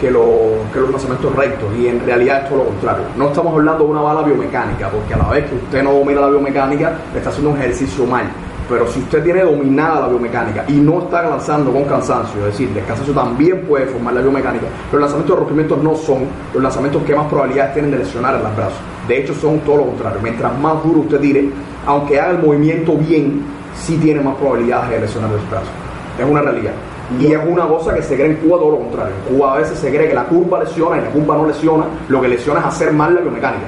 que, 0.00 0.10
lo- 0.10 0.62
que 0.72 0.80
los 0.80 0.90
lanzamientos 0.90 1.34
rectos 1.36 1.68
y 1.78 1.88
en 1.88 2.00
realidad 2.06 2.44
es 2.44 2.48
todo 2.48 2.58
lo 2.60 2.64
contrario. 2.66 3.02
No 3.18 3.26
estamos 3.28 3.52
hablando 3.52 3.84
de 3.84 3.90
una 3.90 4.00
bala 4.00 4.22
biomecánica, 4.22 4.88
porque 4.88 5.12
a 5.12 5.18
la 5.18 5.28
vez 5.28 5.44
que 5.50 5.56
usted 5.56 5.82
no 5.82 5.92
domina 5.92 6.22
la 6.22 6.28
biomecánica, 6.28 6.92
está 7.14 7.28
haciendo 7.28 7.50
un 7.50 7.58
ejercicio 7.58 8.06
mal. 8.06 8.24
Pero 8.70 8.86
si 8.86 9.00
usted 9.00 9.24
tiene 9.24 9.42
dominada 9.42 10.02
la 10.02 10.06
biomecánica 10.06 10.64
y 10.68 10.74
no 10.74 11.00
está 11.00 11.22
lanzando 11.22 11.72
con 11.72 11.84
cansancio, 11.84 12.38
es 12.46 12.52
decir, 12.52 12.68
el 12.68 12.84
cansancio 12.84 13.12
también 13.12 13.62
puede 13.62 13.86
formar 13.86 14.14
la 14.14 14.20
biomecánica, 14.20 14.66
los 14.92 15.00
lanzamientos 15.00 15.36
de 15.36 15.40
rompimiento 15.40 15.76
no 15.76 15.96
son 15.96 16.18
los 16.54 16.62
lanzamientos 16.62 17.02
que 17.02 17.12
más 17.12 17.26
probabilidades 17.26 17.72
tienen 17.74 17.90
de 17.90 17.98
lesionar 17.98 18.34
los 18.34 18.56
brazos. 18.56 18.78
De 19.08 19.18
hecho, 19.18 19.34
son 19.34 19.58
todo 19.60 19.78
lo 19.78 19.86
contrario. 19.86 20.20
Mientras 20.22 20.56
más 20.60 20.84
duro 20.84 21.00
usted 21.00 21.18
tire, 21.18 21.50
aunque 21.84 22.20
haga 22.20 22.30
el 22.30 22.38
movimiento 22.38 22.94
bien, 22.94 23.42
sí 23.74 23.96
tiene 23.96 24.20
más 24.20 24.36
probabilidades 24.36 24.90
de 24.90 25.00
lesionar 25.00 25.30
los 25.32 25.50
brazos. 25.50 25.70
Es 26.16 26.24
una 26.24 26.40
realidad. 26.40 26.72
Y 27.18 27.32
es 27.32 27.40
una 27.44 27.66
cosa 27.66 27.92
que 27.92 28.02
se 28.02 28.14
cree 28.14 28.28
en 28.28 28.36
Cuba 28.36 28.58
todo 28.58 28.70
lo 28.70 28.78
contrario. 28.78 29.14
En 29.26 29.34
Cuba 29.34 29.54
a 29.54 29.58
veces 29.58 29.80
se 29.80 29.90
cree 29.90 30.08
que 30.08 30.14
la 30.14 30.26
curva 30.26 30.62
lesiona 30.62 30.98
y 30.98 31.00
la 31.00 31.10
curva 31.10 31.36
no 31.36 31.46
lesiona. 31.48 31.86
Lo 32.08 32.20
que 32.20 32.28
lesiona 32.28 32.60
es 32.60 32.66
hacer 32.66 32.92
mal 32.92 33.16
la 33.16 33.20
biomecánica. 33.20 33.66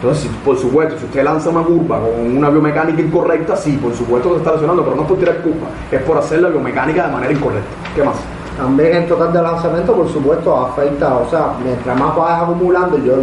Entonces, 0.00 0.22
si- 0.22 0.28
por 0.44 0.56
supuesto, 0.56 0.96
si 0.98 1.04
usted 1.04 1.22
lanza 1.22 1.50
una 1.50 1.62
curva 1.62 2.00
con 2.00 2.36
una 2.36 2.48
biomecánica 2.48 3.02
incorrecta, 3.02 3.54
sí, 3.56 3.76
por 3.76 3.94
supuesto 3.94 4.28
que 4.30 4.34
se 4.36 4.38
está 4.40 4.52
lesionando, 4.52 4.82
pero 4.82 4.96
no 4.96 5.02
es 5.02 5.08
por 5.08 5.18
tirar 5.18 5.36
curva, 5.38 5.66
es 5.90 6.02
por 6.02 6.16
hacer 6.16 6.40
la 6.40 6.48
biomecánica 6.48 7.06
de 7.06 7.12
manera 7.12 7.32
incorrecta. 7.32 7.68
¿Qué 7.94 8.02
más? 8.02 8.16
También 8.56 8.94
el 8.96 9.06
total 9.06 9.32
de 9.32 9.42
lanzamiento, 9.42 9.92
por 9.94 10.08
supuesto, 10.08 10.56
afecta, 10.56 11.16
o 11.18 11.28
sea, 11.30 11.52
mientras 11.62 11.98
más 11.98 12.16
vayas 12.16 12.42
acumulando, 12.42 12.98
yo, 12.98 13.14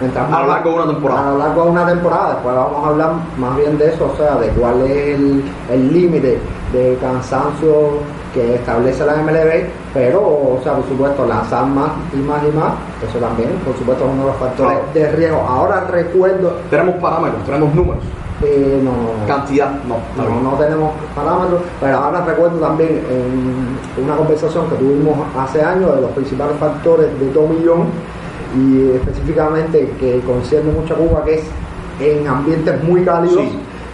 mientras 0.00 0.32
A 0.32 0.40
lo 0.42 0.48
largo 0.48 0.70
de 0.70 0.76
una 0.76 0.86
temporada. 0.92 1.28
A 1.28 1.32
lo 1.32 1.38
largo 1.38 1.64
de 1.64 1.70
una 1.70 1.86
temporada, 1.86 2.28
después 2.34 2.54
vamos 2.56 2.84
a 2.84 2.88
hablar 2.88 3.12
más 3.38 3.56
bien 3.56 3.78
de 3.78 3.86
eso, 3.92 4.10
o 4.12 4.16
sea, 4.16 4.36
de 4.36 4.48
cuál 4.48 4.80
es 4.82 5.14
el 5.18 5.44
el 5.70 5.92
límite 5.92 6.38
de 6.72 6.98
cansancio 7.00 7.98
que 8.34 8.56
establece 8.56 9.06
la 9.06 9.14
MLB, 9.14 9.68
pero, 9.94 10.20
o 10.20 10.60
sea, 10.62 10.74
por 10.74 10.88
supuesto, 10.88 11.24
lanzar 11.24 11.66
más 11.66 11.92
y 12.12 12.16
más 12.16 12.42
y 12.42 12.56
más, 12.56 12.74
eso 13.08 13.18
también, 13.18 13.50
por 13.64 13.76
supuesto, 13.78 14.04
es 14.04 14.10
uno 14.10 14.22
de 14.22 14.28
los 14.28 14.36
factores 14.36 14.78
de 14.92 15.12
riesgo. 15.12 15.38
Ahora 15.38 15.86
recuerdo... 15.88 16.58
Tenemos 16.68 16.96
parámetros, 16.96 17.44
tenemos 17.44 17.74
números. 17.74 18.02
Eh, 18.42 18.80
no, 18.82 18.90
no, 18.90 19.26
Cantidad, 19.26 19.70
no. 19.84 19.96
No, 20.16 20.40
no 20.42 20.58
tenemos 20.58 20.92
parámetros, 21.14 21.62
pero 21.80 21.96
ahora 21.96 22.24
recuerdo 22.24 22.58
también 22.58 23.00
en 23.08 24.04
una 24.04 24.16
conversación 24.16 24.68
que 24.68 24.76
tuvimos 24.76 25.16
hace 25.38 25.62
años 25.62 25.94
de 25.94 26.00
los 26.02 26.10
principales 26.10 26.56
factores 26.58 27.08
de 27.20 27.26
tomillón 27.28 27.86
y 28.56 28.90
específicamente 28.96 29.88
que 30.00 30.20
concierne 30.26 30.72
mucho 30.72 30.94
a 30.94 30.96
Cuba, 30.96 31.24
que 31.24 31.34
es 31.34 31.44
en 32.00 32.26
ambientes 32.26 32.82
muy 32.82 33.04
cálidos, 33.04 33.44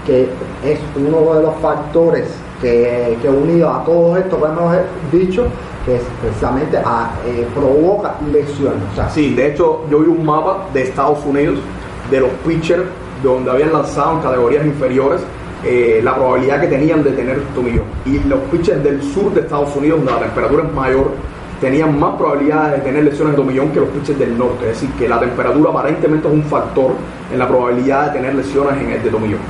que 0.06 0.22
es 0.64 0.80
uno 0.96 1.34
de 1.34 1.42
los 1.42 1.54
factores 1.56 2.26
que, 2.60 3.28
unido 3.28 3.70
a 3.70 3.84
todo 3.84 4.16
esto 4.16 4.40
que 4.40 4.46
hemos 4.46 4.76
dicho, 5.12 5.46
que 5.84 5.96
es 5.96 6.02
precisamente 6.20 6.78
eh, 6.78 7.46
provoca 7.54 8.14
lesiones. 8.30 8.82
sí, 9.10 9.34
de 9.34 9.48
hecho 9.48 9.84
yo 9.90 10.00
vi 10.00 10.08
un 10.08 10.24
mapa 10.24 10.66
de 10.74 10.82
Estados 10.82 11.24
Unidos 11.24 11.58
de 12.10 12.20
los 12.20 12.30
pitchers 12.46 12.84
donde 13.22 13.50
habían 13.50 13.72
lanzado 13.72 14.16
en 14.16 14.20
categorías 14.20 14.66
inferiores 14.66 15.20
eh, 15.64 16.00
la 16.02 16.14
probabilidad 16.14 16.60
que 16.60 16.68
tenían 16.68 17.02
de 17.02 17.12
tener 17.12 17.40
tomillón. 17.54 17.84
Y 18.06 18.18
los 18.20 18.40
pitchers 18.50 18.82
del 18.82 19.02
sur 19.02 19.32
de 19.34 19.42
Estados 19.42 19.74
Unidos, 19.76 19.98
donde 19.98 20.12
la 20.12 20.20
temperatura 20.20 20.64
es 20.64 20.72
mayor, 20.72 21.10
tenían 21.60 21.98
más 22.00 22.14
probabilidades 22.16 22.78
de 22.78 22.88
tener 22.88 23.04
lesiones 23.04 23.32
de 23.32 23.42
tomillón 23.42 23.70
que 23.70 23.80
los 23.80 23.88
pitchers 23.90 24.18
del 24.18 24.38
norte. 24.38 24.70
Es 24.70 24.80
decir, 24.80 24.90
que 24.98 25.08
la 25.08 25.20
temperatura 25.20 25.70
aparentemente 25.70 26.28
es 26.28 26.34
un 26.34 26.42
factor 26.44 26.92
en 27.30 27.38
la 27.38 27.46
probabilidad 27.46 28.06
de 28.06 28.18
tener 28.18 28.34
lesiones 28.34 28.80
en 28.82 28.90
el 28.90 29.02
de 29.02 29.10
tomillón. 29.10 29.40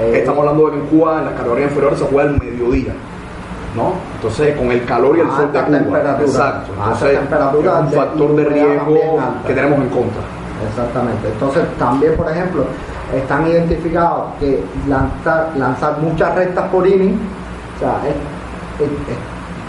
Eh, 0.00 0.18
Estamos 0.18 0.40
hablando 0.40 0.66
de 0.66 0.72
que 0.72 0.78
en 0.78 0.86
Cuba, 0.86 1.18
en 1.18 1.24
las 1.26 1.34
categorías 1.34 1.68
inferiores, 1.70 1.98
se 1.98 2.04
juega 2.06 2.30
al 2.30 2.38
mediodía. 2.38 2.92
¿no? 3.76 3.94
Entonces, 4.16 4.56
con 4.56 4.70
el 4.70 4.84
calor 4.84 5.16
y 5.16 5.20
el 5.20 5.26
sol 5.28 5.52
de 5.52 5.78
Cuba. 5.84 6.16
Exacto. 6.20 6.72
Entonces, 6.72 7.12
es 7.12 7.20
un 7.20 7.92
factor 7.92 8.36
de 8.36 8.44
riesgo 8.44 9.18
que 9.46 9.52
tenemos 9.52 9.78
en 9.78 9.88
contra. 9.88 10.22
Exactamente. 10.68 11.28
Entonces, 11.28 11.62
también, 11.78 12.16
por 12.16 12.30
ejemplo, 12.30 12.64
están 13.14 13.46
identificados 13.46 14.26
que 14.40 14.62
lanzar, 14.88 15.50
lanzar 15.56 15.98
muchas 15.98 16.34
rectas 16.34 16.68
por 16.70 16.86
inning, 16.86 17.18
o 17.76 17.78
sea, 17.80 18.00
es, 18.08 18.14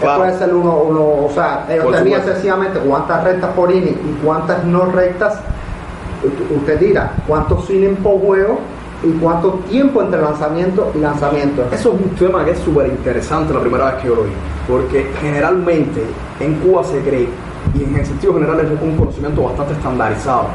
puede 0.00 0.38
ser 0.38 0.54
uno, 0.54 0.76
uno, 0.78 1.00
o 1.26 1.30
sea, 1.34 1.66
ellos 1.68 1.92
tenían 1.92 2.24
sencillamente 2.24 2.78
cuántas 2.80 3.24
rectas 3.24 3.50
por 3.54 3.70
inning 3.70 3.98
y 4.04 4.24
cuántas 4.24 4.64
no 4.64 4.86
rectas, 4.86 5.40
usted 6.56 6.78
dirá, 6.78 7.12
cuántos 7.26 7.68
innings 7.70 7.98
por 8.00 8.20
juego 8.20 8.58
y 9.06 9.18
cuánto 9.20 9.50
tiempo 9.70 10.02
entre 10.02 10.20
lanzamiento 10.20 10.92
y 10.94 10.98
lanzamiento. 10.98 11.64
Eso 11.72 11.94
es 11.94 12.00
un 12.00 12.10
tema 12.16 12.44
que 12.44 12.52
es 12.52 12.58
súper 12.58 12.88
interesante 12.88 13.54
la 13.54 13.60
primera 13.60 13.86
vez 13.86 13.94
que 14.02 14.08
yo 14.08 14.16
lo 14.16 14.24
vi, 14.24 14.32
porque 14.68 15.10
generalmente 15.20 16.02
en 16.40 16.54
Cuba 16.56 16.82
se 16.84 17.00
cree, 17.00 17.28
y 17.74 17.84
en 17.84 17.96
el 17.96 18.06
sentido 18.06 18.34
general 18.34 18.60
es 18.60 18.82
un 18.82 18.96
conocimiento 18.96 19.42
bastante 19.42 19.74
estandarizado, 19.74 20.46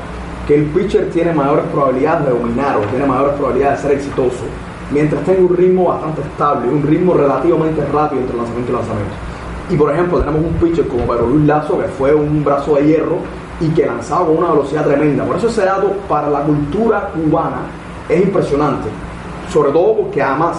que 0.47 0.55
el 0.55 0.65
pitcher 0.65 1.09
tiene 1.11 1.33
mayores 1.33 1.65
probabilidades 1.71 2.25
de 2.25 2.31
dominar 2.31 2.77
o 2.77 2.81
tiene 2.81 3.05
mayores 3.05 3.33
probabilidades 3.35 3.81
de 3.81 3.87
ser 3.87 3.97
exitoso, 3.97 4.43
mientras 4.91 5.23
tenga 5.23 5.41
un 5.41 5.55
ritmo 5.55 5.85
bastante 5.85 6.21
estable, 6.21 6.69
un 6.69 6.83
ritmo 6.83 7.13
relativamente 7.13 7.85
rápido 7.93 8.21
entre 8.21 8.37
lanzamiento 8.37 8.71
y 8.71 8.75
lanzamiento. 8.75 9.13
Y 9.69 9.75
por 9.75 9.91
ejemplo, 9.91 10.19
tenemos 10.19 10.41
un 10.41 10.53
pitcher 10.55 10.87
como 10.87 11.05
Pedro 11.05 11.27
Luis 11.27 11.45
Lazo, 11.45 11.77
que 11.77 11.85
fue 11.85 12.13
un 12.13 12.43
brazo 12.43 12.75
de 12.75 12.87
hierro 12.87 13.17
y 13.61 13.69
que 13.69 13.85
lanzaba 13.85 14.25
con 14.25 14.37
una 14.37 14.49
velocidad 14.49 14.83
tremenda. 14.83 15.23
Por 15.23 15.37
eso 15.37 15.47
ese 15.47 15.63
dato 15.63 15.93
para 16.09 16.29
la 16.29 16.41
cultura 16.41 17.09
cubana 17.13 17.61
es 18.11 18.21
impresionante. 18.21 18.87
Sobre 19.51 19.71
todo 19.71 19.97
porque 19.97 20.21
además, 20.21 20.57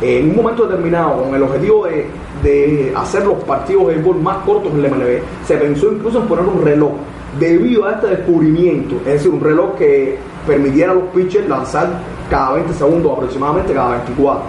en 0.00 0.30
un 0.30 0.36
momento 0.36 0.66
determinado, 0.66 1.22
con 1.22 1.34
el 1.34 1.42
objetivo 1.42 1.86
de, 1.86 2.06
de 2.42 2.92
hacer 2.96 3.24
los 3.26 3.42
partidos 3.44 3.88
de 3.88 3.94
béisbol 3.94 4.20
más 4.20 4.38
cortos 4.38 4.72
en 4.72 4.84
el 4.84 4.90
MLB, 4.90 5.22
se 5.46 5.56
pensó 5.56 5.92
incluso 5.92 6.20
en 6.20 6.26
poner 6.26 6.44
un 6.46 6.62
reloj 6.62 6.92
debido 7.38 7.84
a 7.84 7.92
este 7.92 8.08
descubrimiento, 8.08 8.96
es 9.06 9.14
decir, 9.14 9.30
un 9.30 9.40
reloj 9.40 9.74
que 9.76 10.18
permitiera 10.46 10.92
a 10.92 10.94
los 10.94 11.04
pitchers 11.04 11.48
lanzar 11.48 11.88
cada 12.30 12.52
20 12.54 12.72
segundos 12.74 13.12
aproximadamente, 13.12 13.72
cada 13.72 13.96
24. 13.96 14.42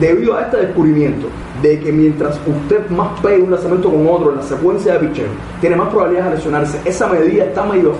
Debido 0.00 0.36
a 0.36 0.42
este 0.42 0.58
descubrimiento 0.58 1.26
de 1.62 1.80
que 1.80 1.90
mientras 1.90 2.38
usted 2.46 2.88
más 2.90 3.18
pegue 3.20 3.42
un 3.42 3.50
lanzamiento 3.50 3.90
con 3.90 4.06
otro 4.06 4.30
en 4.30 4.36
la 4.36 4.42
secuencia 4.42 4.94
de 4.94 5.00
pitcher, 5.00 5.26
tiene 5.60 5.76
más 5.76 5.88
probabilidades 5.88 6.30
de 6.30 6.36
lesionarse, 6.36 6.80
esa 6.84 7.08
medida 7.08 7.44
está 7.44 7.64
medio, 7.64 7.92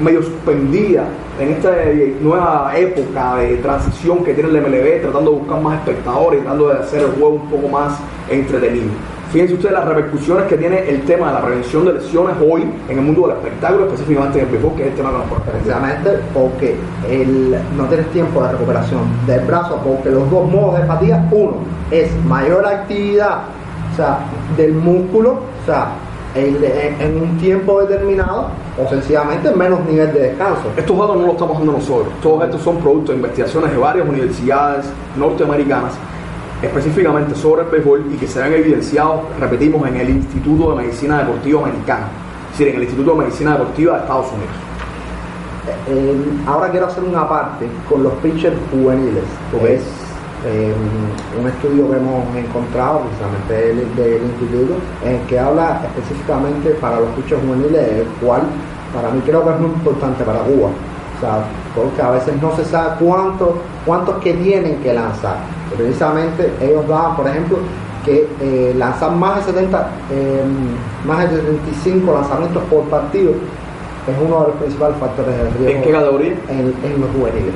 medio 0.00 0.22
suspendida 0.22 1.04
en 1.40 1.50
esta 1.50 1.72
nueva 2.20 2.72
época 2.76 3.36
de 3.36 3.56
transición 3.56 4.24
que 4.24 4.34
tiene 4.34 4.50
el 4.50 4.60
MLB, 4.60 5.02
tratando 5.02 5.32
de 5.32 5.38
buscar 5.38 5.60
más 5.60 5.78
espectadores, 5.78 6.40
tratando 6.40 6.68
de 6.68 6.78
hacer 6.78 7.02
el 7.02 7.10
juego 7.12 7.30
un 7.30 7.50
poco 7.50 7.68
más 7.68 7.98
entretenido. 8.30 8.90
Fíjense 9.32 9.54
ustedes 9.54 9.72
las 9.72 9.84
repercusiones 9.84 10.46
que 10.46 10.56
tiene 10.56 10.88
el 10.88 11.02
tema 11.02 11.28
de 11.28 11.34
la 11.34 11.44
prevención 11.44 11.84
de 11.84 11.94
lesiones 11.94 12.36
hoy 12.40 12.62
en 12.88 12.98
el 12.98 13.04
mundo 13.04 13.26
del 13.26 13.36
espectáculo, 13.36 13.86
específicamente 13.86 14.38
en 14.38 14.46
el 14.46 14.52
béisbol, 14.52 14.74
que 14.76 14.82
es 14.82 14.88
el 14.88 14.94
tema 14.94 15.10
que 15.10 15.18
nos 15.18 15.42
Precisamente 15.42 16.10
porque 16.32 16.76
el, 17.10 17.56
no 17.76 17.84
tienes 17.86 18.06
tiempo 18.12 18.42
de 18.42 18.52
recuperación 18.52 19.02
del 19.26 19.44
brazo, 19.44 19.80
porque 19.84 20.10
los 20.10 20.30
dos 20.30 20.48
modos 20.48 20.80
de 20.80 20.86
fatiga, 20.86 21.28
uno 21.32 21.54
es 21.90 22.08
mayor 22.24 22.66
actividad 22.66 23.42
del 24.56 24.74
músculo, 24.74 25.32
o 25.32 25.66
sea, 25.66 25.88
en, 26.36 27.22
un 27.22 27.38
tiempo 27.38 27.80
determinado 27.80 28.48
o 28.82 28.88
sencillamente 28.88 29.50
menos 29.52 29.84
nivel 29.86 30.12
de 30.12 30.20
descanso. 30.20 30.70
Estos 30.76 30.98
datos 30.98 31.16
no 31.16 31.22
los 31.22 31.32
estamos 31.32 31.58
dando 31.58 31.72
nosotros, 31.72 32.12
todos 32.22 32.44
estos 32.44 32.62
son 32.62 32.76
productos 32.78 33.10
de 33.10 33.16
investigaciones 33.16 33.70
de 33.70 33.78
varias 33.78 34.08
universidades 34.08 34.86
norteamericanas 35.16 35.94
específicamente 36.62 37.34
sobre 37.34 37.62
el 37.62 37.68
béisbol 37.68 38.06
y 38.14 38.16
que 38.16 38.26
serán 38.26 38.52
evidenciados, 38.52 39.20
repetimos, 39.38 39.86
en 39.88 39.96
el 39.96 40.10
Instituto 40.10 40.70
de 40.70 40.84
Medicina 40.84 41.18
Deportiva 41.18 41.62
Americana, 41.62 42.08
es 42.46 42.58
decir, 42.58 42.68
en 42.68 42.76
el 42.76 42.82
Instituto 42.82 43.12
de 43.12 43.18
Medicina 43.18 43.52
Deportiva 43.52 43.94
de 43.94 44.00
Estados 44.00 44.26
Unidos. 44.32 44.54
Eh, 45.88 46.16
ahora 46.46 46.70
quiero 46.70 46.86
hacer 46.86 47.02
una 47.02 47.28
parte 47.28 47.66
con 47.88 48.02
los 48.02 48.12
pitchers 48.14 48.56
juveniles, 48.70 49.24
porque 49.52 49.74
es 49.74 50.05
eh, 50.44 50.74
un 51.40 51.48
estudio 51.48 51.90
que 51.90 51.96
hemos 51.96 52.36
encontrado 52.36 53.00
precisamente 53.00 53.54
del, 53.54 54.22
instituto, 54.22 54.74
en 55.04 55.16
el 55.16 55.20
que 55.22 55.38
habla 55.38 55.82
específicamente 55.86 56.70
para 56.80 57.00
los 57.00 57.08
pitchers 57.10 57.40
juveniles, 57.42 57.82
el 57.82 58.06
cual 58.20 58.42
para 58.94 59.10
mí 59.10 59.20
creo 59.24 59.44
que 59.44 59.50
es 59.50 59.60
muy 59.60 59.70
importante 59.70 60.24
para 60.24 60.40
Cuba. 60.40 60.68
O 61.16 61.20
sea, 61.20 61.44
porque 61.74 62.02
a 62.02 62.10
veces 62.10 62.40
no 62.42 62.54
se 62.56 62.64
sabe 62.64 62.96
cuántos 63.00 63.48
cuántos 63.86 64.16
que 64.16 64.34
tienen 64.34 64.76
que 64.82 64.92
lanzar 64.92 65.36
precisamente 65.74 66.52
ellos 66.60 66.86
daban, 66.88 67.16
por 67.16 67.26
ejemplo, 67.26 67.58
que 68.04 68.28
eh, 68.40 68.74
lanzar 68.76 69.12
más 69.12 69.46
de 69.46 69.52
70, 69.52 69.90
em, 70.10 71.06
más 71.06 71.30
de 71.30 71.36
75 71.40 72.12
lanzamientos 72.12 72.62
por 72.64 72.84
partido 72.84 73.32
es 73.32 74.14
uno 74.24 74.42
de 74.42 74.46
los 74.48 74.56
principales 74.56 74.96
factores 74.98 75.36
de 75.36 75.42
riesgo. 75.58 75.76
¿En 75.76 75.82
qué 75.82 75.90
categoría? 75.90 76.34
En, 76.48 77.00
los 77.00 77.10
juveniles. 77.10 77.54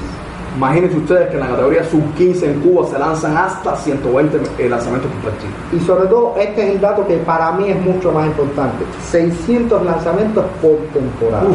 Imagínense 0.57 0.97
ustedes 0.97 1.28
que 1.28 1.35
en 1.35 1.40
la 1.40 1.49
categoría 1.49 1.85
sub-15 1.85 2.42
en 2.42 2.61
Cuba 2.61 2.87
se 2.87 2.99
lanzan 2.99 3.37
hasta 3.37 3.76
120 3.76 4.40
eh, 4.59 4.69
lanzamientos 4.69 5.11
por 5.12 5.30
partido. 5.30 5.52
Y 5.73 5.80
sobre 5.80 6.07
todo, 6.09 6.35
este 6.37 6.64
es 6.64 6.75
el 6.75 6.80
dato 6.80 7.07
que 7.07 7.16
para 7.19 7.52
mí 7.52 7.69
es 7.69 7.80
mucho 7.80 8.11
más 8.11 8.26
importante: 8.26 8.85
600 9.11 9.85
lanzamientos 9.85 10.45
por 10.61 10.76
temporada. 10.92 11.47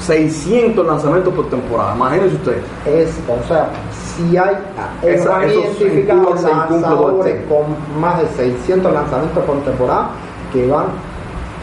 600 0.00 0.86
lanzamientos 0.86 1.34
por 1.34 1.50
temporada, 1.50 1.94
imagínense 1.96 2.36
ustedes. 2.36 2.62
Es, 2.86 3.20
o 3.28 3.46
sea, 3.48 3.68
si 3.92 4.36
hay, 4.36 4.56
han 5.02 5.50
identificado 5.50 6.34
lanzadores 6.34 7.44
con 7.46 8.00
más 8.00 8.20
de 8.20 8.28
600 8.28 8.92
lanzamientos 8.92 9.44
por 9.44 9.56
temporada 9.64 10.10
que 10.52 10.66
van 10.68 10.86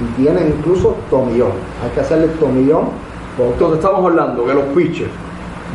y 0.01 0.22
tienen 0.22 0.53
incluso 0.58 0.96
tomillón. 1.10 1.51
Hay 1.84 1.89
que 1.91 2.01
hacerle 2.01 2.27
tomillón. 2.39 2.89
Entonces 3.38 3.79
estamos 3.79 4.05
hablando 4.05 4.46
que 4.46 4.53
los 4.53 4.63
pitchers, 4.65 5.12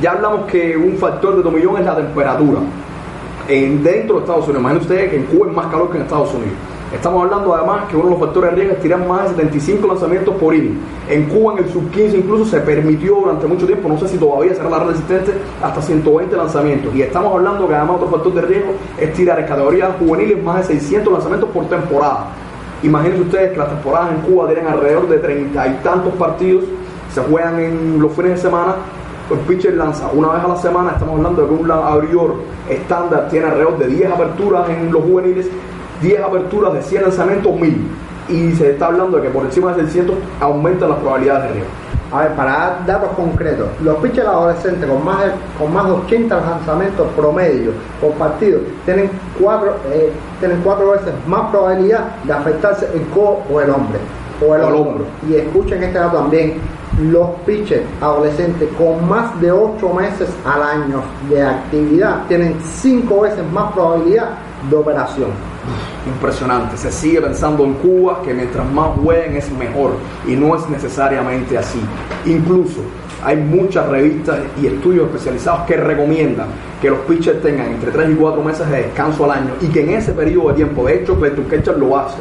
ya 0.00 0.12
hablamos 0.12 0.46
que 0.46 0.76
un 0.76 0.96
factor 0.96 1.36
de 1.36 1.42
tomillón 1.42 1.78
es 1.78 1.84
la 1.84 1.96
temperatura. 1.96 2.60
En, 3.48 3.82
dentro 3.82 4.16
de 4.16 4.20
Estados 4.20 4.44
Unidos, 4.44 4.60
imagínense 4.60 4.88
ustedes 4.88 5.10
que 5.10 5.16
en 5.16 5.24
Cuba 5.24 5.48
es 5.48 5.56
más 5.56 5.66
calor 5.66 5.90
que 5.90 5.96
en 5.96 6.02
Estados 6.04 6.32
Unidos. 6.34 6.54
Estamos 6.94 7.22
hablando 7.22 7.54
además 7.54 7.84
que 7.88 7.96
uno 7.96 8.06
de 8.06 8.10
los 8.10 8.20
factores 8.20 8.50
de 8.50 8.56
riesgo 8.56 8.74
es 8.74 8.82
tirar 8.82 9.06
más 9.06 9.22
de 9.22 9.28
75 9.28 9.86
lanzamientos 9.86 10.34
por 10.36 10.54
inning. 10.54 10.78
En 11.08 11.26
Cuba, 11.26 11.52
en 11.52 11.64
el 11.64 11.70
sub-15 11.70 12.18
incluso 12.18 12.44
se 12.46 12.60
permitió 12.60 13.14
durante 13.14 13.46
mucho 13.46 13.66
tiempo, 13.66 13.88
no 13.88 13.98
sé 13.98 14.08
si 14.08 14.18
todavía 14.18 14.54
será 14.54 14.70
la 14.70 14.80
resistente, 14.80 15.32
hasta 15.62 15.80
120 15.80 16.36
lanzamientos. 16.36 16.94
Y 16.94 17.02
estamos 17.02 17.32
hablando 17.32 17.68
que 17.68 17.74
además 17.74 17.96
otro 17.96 18.08
factor 18.08 18.34
de 18.34 18.42
riesgo 18.42 18.72
es 18.98 19.12
tirar 19.12 19.38
en 19.38 19.46
categorías 19.46 19.90
juveniles 20.00 20.42
más 20.42 20.66
de 20.66 20.78
600 20.78 21.12
lanzamientos 21.12 21.50
por 21.50 21.64
temporada. 21.66 22.26
Imagínense 22.82 23.22
ustedes 23.22 23.52
que 23.52 23.58
las 23.58 23.68
temporadas 23.68 24.10
en 24.12 24.20
Cuba 24.22 24.46
tienen 24.46 24.66
alrededor 24.66 25.08
de 25.08 25.18
30 25.18 25.68
y 25.68 25.74
tantos 25.84 26.14
partidos, 26.14 26.64
se 27.14 27.20
juegan 27.20 27.58
en 27.60 28.00
los 28.00 28.12
fines 28.12 28.32
de 28.32 28.38
semana 28.38 28.76
el 29.30 29.40
pitcher 29.40 29.74
lanza 29.74 30.10
una 30.12 30.32
vez 30.32 30.44
a 30.44 30.48
la 30.48 30.56
semana, 30.56 30.92
estamos 30.92 31.16
hablando 31.16 31.42
de 31.42 31.48
que 31.48 31.54
un 31.54 31.70
abridor 31.70 32.34
estándar 32.68 33.28
tiene 33.28 33.46
alrededor 33.46 33.78
de 33.78 33.86
10 33.86 34.12
aperturas 34.12 34.68
en 34.68 34.92
los 34.92 35.02
juveniles 35.02 35.46
10 36.00 36.22
aperturas 36.22 36.72
de 36.72 36.82
100 36.82 37.02
lanzamientos, 37.02 37.54
1000. 37.54 37.86
Y 38.28 38.52
se 38.52 38.70
está 38.70 38.86
hablando 38.86 39.18
de 39.18 39.24
que 39.24 39.30
por 39.30 39.44
encima 39.44 39.72
de 39.72 39.82
600 39.82 40.16
aumentan 40.40 40.90
las 40.90 40.98
probabilidades 40.98 41.42
de 41.44 41.48
riesgo. 41.54 41.70
A 42.12 42.22
ver, 42.22 42.32
para 42.34 42.52
dar 42.52 42.86
datos 42.86 43.10
concretos, 43.10 43.68
los 43.82 43.96
pitchers 43.98 44.26
adolescentes 44.26 44.88
con 44.88 45.04
más 45.04 45.24
de, 45.24 45.30
con 45.58 45.72
más 45.72 45.86
de 45.86 45.92
80 45.92 46.40
lanzamientos 46.40 47.06
promedio 47.16 47.70
por 48.00 48.12
partido 48.14 48.58
tienen 48.84 49.10
cuatro, 49.40 49.76
eh, 49.92 50.12
tienen 50.40 50.60
cuatro 50.62 50.90
veces 50.90 51.12
más 51.28 51.50
probabilidad 51.50 52.16
de 52.24 52.32
afectarse 52.32 52.88
el 52.94 53.06
codo 53.10 53.42
o 53.52 53.60
el 53.60 53.70
hombre 53.70 54.00
o 54.44 54.54
el 54.56 54.62
hombro. 54.62 55.04
Y 55.28 55.36
escuchen 55.36 55.82
este 55.84 55.98
dato 55.98 56.16
también, 56.18 56.54
los 57.00 57.30
pitchers 57.46 57.82
adolescentes 58.00 58.68
con 58.76 59.08
más 59.08 59.40
de 59.40 59.50
8 59.50 59.88
meses 59.94 60.28
al 60.44 60.62
año 60.62 61.02
de 61.28 61.42
actividad 61.42 62.26
tienen 62.28 62.56
5 62.60 63.20
veces 63.20 63.44
más 63.52 63.72
probabilidad 63.72 64.30
de 64.68 64.76
operación. 64.76 65.30
Impresionante. 66.06 66.76
Se 66.76 66.90
sigue 66.90 67.20
pensando 67.20 67.64
en 67.64 67.74
Cuba 67.74 68.20
que 68.22 68.34
mientras 68.34 68.70
más 68.72 68.90
jueguen 69.02 69.36
es 69.36 69.50
mejor 69.52 69.92
y 70.26 70.34
no 70.34 70.56
es 70.56 70.68
necesariamente 70.68 71.56
así. 71.56 71.80
Incluso 72.26 72.80
hay 73.24 73.36
muchas 73.36 73.86
revistas 73.88 74.38
y 74.60 74.66
estudios 74.66 75.06
especializados 75.06 75.62
que 75.66 75.76
recomiendan 75.76 76.48
que 76.80 76.90
los 76.90 77.00
pitchers 77.00 77.42
tengan 77.42 77.68
entre 77.68 77.90
3 77.90 78.10
y 78.10 78.14
4 78.14 78.42
meses 78.42 78.68
de 78.70 78.76
descanso 78.78 79.24
al 79.24 79.32
año 79.32 79.52
y 79.60 79.66
que 79.66 79.82
en 79.82 79.90
ese 79.90 80.12
periodo 80.12 80.48
de 80.48 80.54
tiempo, 80.54 80.86
de 80.86 80.96
hecho, 80.96 81.18
Clayton 81.18 81.44
Kershaw 81.44 81.78
lo 81.78 81.98
hace. 81.98 82.18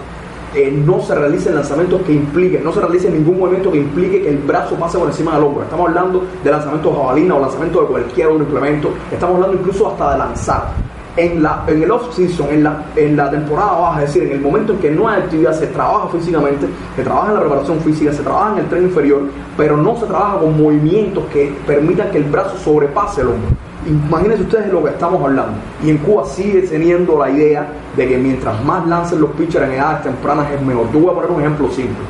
Eh, 0.56 0.72
no 0.72 1.02
se 1.02 1.16
realicen 1.16 1.56
lanzamientos 1.56 2.02
que 2.02 2.14
impliquen, 2.14 2.64
no 2.64 2.74
se 2.74 2.80
realice 2.80 3.10
ningún 3.10 3.40
movimiento 3.40 3.72
que 3.72 3.78
implique 3.80 4.22
que 4.22 4.30
el 4.30 4.38
brazo 4.38 4.76
pase 4.76 4.98
por 4.98 5.08
encima 5.08 5.36
del 5.36 5.44
hombro. 5.44 5.64
Estamos 5.64 5.90
hablando 5.90 6.24
de 6.44 6.52
lanzamientos 6.52 6.96
jabalina 6.96 7.36
o 7.36 7.40
lanzamiento 7.40 7.82
de 7.82 7.88
cualquier 7.88 8.28
otro 8.28 8.44
implemento. 8.44 8.90
Estamos 9.12 9.36
hablando 9.36 9.58
incluso 9.58 9.88
hasta 9.88 10.14
de 10.14 10.18
lanzar 10.18 10.74
en, 11.18 11.44
la, 11.44 11.64
en 11.68 11.84
el 11.84 11.92
off-season, 11.92 12.50
en 12.50 12.64
la, 12.64 12.84
en 12.96 13.18
la 13.18 13.30
temporada 13.30 13.74
baja, 13.74 14.04
es 14.04 14.14
decir, 14.14 14.30
en 14.30 14.38
el 14.38 14.42
momento 14.42 14.74
en 14.74 14.80
que 14.80 14.92
no 14.92 15.08
hay 15.08 15.22
actividad, 15.22 15.54
se 15.54 15.68
trabaja 15.68 16.08
físicamente, 16.10 16.68
se 16.96 17.04
trabaja 17.04 17.30
en 17.30 17.34
la 17.36 17.40
preparación 17.42 17.80
física, 17.82 18.14
se 18.14 18.24
trabaja 18.24 18.54
en 18.54 18.60
el 18.60 18.70
tren 18.70 18.84
inferior, 18.84 19.22
pero 19.58 19.78
no 19.78 19.98
se 19.98 20.06
trabaja 20.06 20.40
con 20.40 20.62
movimientos 20.62 21.26
que 21.34 21.54
permitan 21.68 22.10
que 22.12 22.18
el 22.18 22.26
brazo 22.26 22.58
sobrepase 22.58 23.22
el 23.22 23.28
hombro. 23.28 23.69
Imagínense 23.88 24.44
ustedes 24.44 24.66
de 24.68 24.74
lo 24.74 24.84
que 24.84 24.90
estamos 24.90 25.22
hablando. 25.24 25.54
Y 25.84 25.90
en 25.90 25.98
Cuba 26.00 26.26
sigue 26.26 26.62
teniendo 26.64 27.18
la 27.18 27.30
idea 27.30 27.68
de 27.96 28.08
que 28.08 28.18
mientras 28.18 28.64
más 28.66 28.86
lancen 28.88 29.22
los 29.22 29.32
pitchers 29.32 29.66
en 29.66 29.74
edades 29.74 30.04
tempranas 30.04 30.52
es 30.52 30.62
mejor. 30.62 30.92
Yo 30.92 31.00
voy 31.00 31.12
a 31.12 31.14
poner 31.14 31.32
un 31.32 31.40
ejemplo 31.42 31.72
simple. 31.72 32.04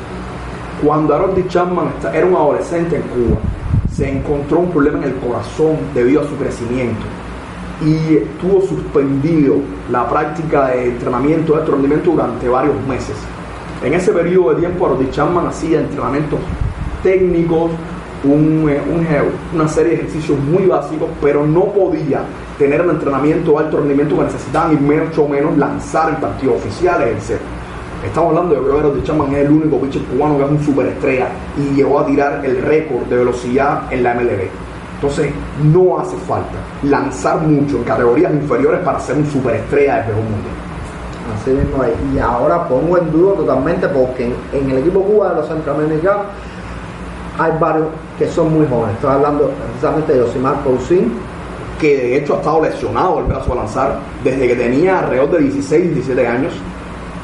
Cuando 0.84 1.14
Harold 1.14 1.46
Chapman 1.48 1.86
era 2.12 2.26
un 2.26 2.34
adolescente 2.34 2.96
en 2.96 3.02
Cuba, 3.02 3.38
se 3.92 4.10
encontró 4.10 4.60
un 4.60 4.70
problema 4.70 4.98
en 4.98 5.04
el 5.04 5.14
corazón 5.16 5.76
debido 5.94 6.22
a 6.22 6.24
su 6.24 6.36
crecimiento 6.36 7.04
y 7.84 8.16
estuvo 8.16 8.60
suspendido 8.62 9.56
la 9.90 10.08
práctica 10.08 10.68
de 10.68 10.88
entrenamiento 10.88 11.54
de 11.54 11.60
alto 11.60 11.72
rendimiento 11.72 12.10
durante 12.10 12.48
varios 12.48 12.74
meses. 12.86 13.16
En 13.82 13.94
ese 13.94 14.12
periodo 14.12 14.50
de 14.50 14.60
tiempo, 14.60 14.86
Harold 14.86 15.10
Chapman 15.10 15.46
hacía 15.46 15.80
entrenamientos 15.80 16.38
técnicos, 17.02 17.70
un, 18.24 18.64
un, 18.64 19.06
una 19.54 19.68
serie 19.68 19.92
de 19.92 19.98
ejercicios 20.00 20.38
muy 20.38 20.66
básicos, 20.66 21.08
pero 21.20 21.46
no 21.46 21.64
podía 21.66 22.22
tener 22.58 22.82
un 22.82 22.90
entrenamiento 22.90 23.52
de 23.52 23.58
alto 23.58 23.78
rendimiento 23.78 24.16
que 24.16 24.24
necesitaban 24.24 24.72
y 24.72 24.76
mucho 24.76 25.26
menos 25.26 25.56
lanzar 25.56 26.10
en 26.10 26.16
partidos 26.16 26.56
oficiales, 26.56 27.30
etc. 27.30 27.40
Estamos 28.04 28.30
hablando 28.30 28.54
de 28.54 28.60
que 28.60 28.78
Harold 28.78 29.02
Chapman 29.04 29.32
es 29.32 29.44
el 29.44 29.50
único 29.50 29.78
pitcher 29.78 30.02
cubano 30.02 30.38
que 30.38 30.44
es 30.44 30.50
un 30.50 30.64
superestrella 30.64 31.28
y 31.58 31.74
llegó 31.74 32.00
a 32.00 32.06
tirar 32.06 32.44
el 32.44 32.62
récord 32.62 33.02
de 33.08 33.16
velocidad 33.16 33.92
en 33.92 34.02
la 34.02 34.14
MLB. 34.14 34.48
Entonces, 34.94 35.32
no 35.64 35.98
hace 35.98 36.16
falta 36.26 36.58
lanzar 36.82 37.40
mucho 37.40 37.76
en 37.76 37.84
categorías 37.84 38.32
inferiores 38.32 38.80
para 38.80 39.00
ser 39.00 39.16
un 39.16 39.26
superestrella 39.26 39.96
de 39.96 40.04
juego 40.04 40.20
mundial. 40.22 40.54
Así 41.40 41.50
mismo 41.50 41.84
es. 41.84 41.92
Y 42.14 42.18
ahora 42.18 42.68
pongo 42.68 42.98
en 42.98 43.10
duda 43.12 43.34
totalmente 43.36 43.88
porque 43.88 44.26
en, 44.26 44.34
en 44.52 44.70
el 44.70 44.78
equipo 44.78 45.02
Cuba 45.02 45.30
de 45.30 45.36
los 45.36 45.48
centroamericanos 45.48 46.26
hay 47.38 47.52
varios 47.58 47.86
que 48.20 48.28
son 48.28 48.52
muy 48.52 48.66
jóvenes. 48.66 48.96
Estoy 48.96 49.12
hablando 49.12 49.50
precisamente 49.50 50.12
de 50.12 50.20
Osimar 50.20 50.62
Cousin, 50.62 51.10
que 51.80 51.96
de 51.96 52.16
hecho 52.18 52.34
ha 52.34 52.36
estado 52.36 52.62
lesionado 52.62 53.20
el 53.20 53.24
brazo 53.24 53.54
a 53.54 53.56
lanzar 53.56 53.98
desde 54.22 54.46
que 54.46 54.56
tenía 54.56 54.98
alrededor 54.98 55.30
de 55.30 55.38
16, 55.44 55.94
17 55.94 56.28
años. 56.28 56.52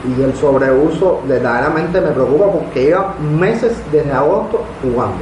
Y 0.09 0.23
el 0.23 0.35
sobreuso 0.35 1.21
verdaderamente 1.29 2.00
me 2.00 2.12
preocupa 2.12 2.50
porque 2.50 2.85
lleva 2.85 3.15
meses 3.38 3.76
desde 3.93 4.11
agosto 4.11 4.65
jugando. 4.83 5.19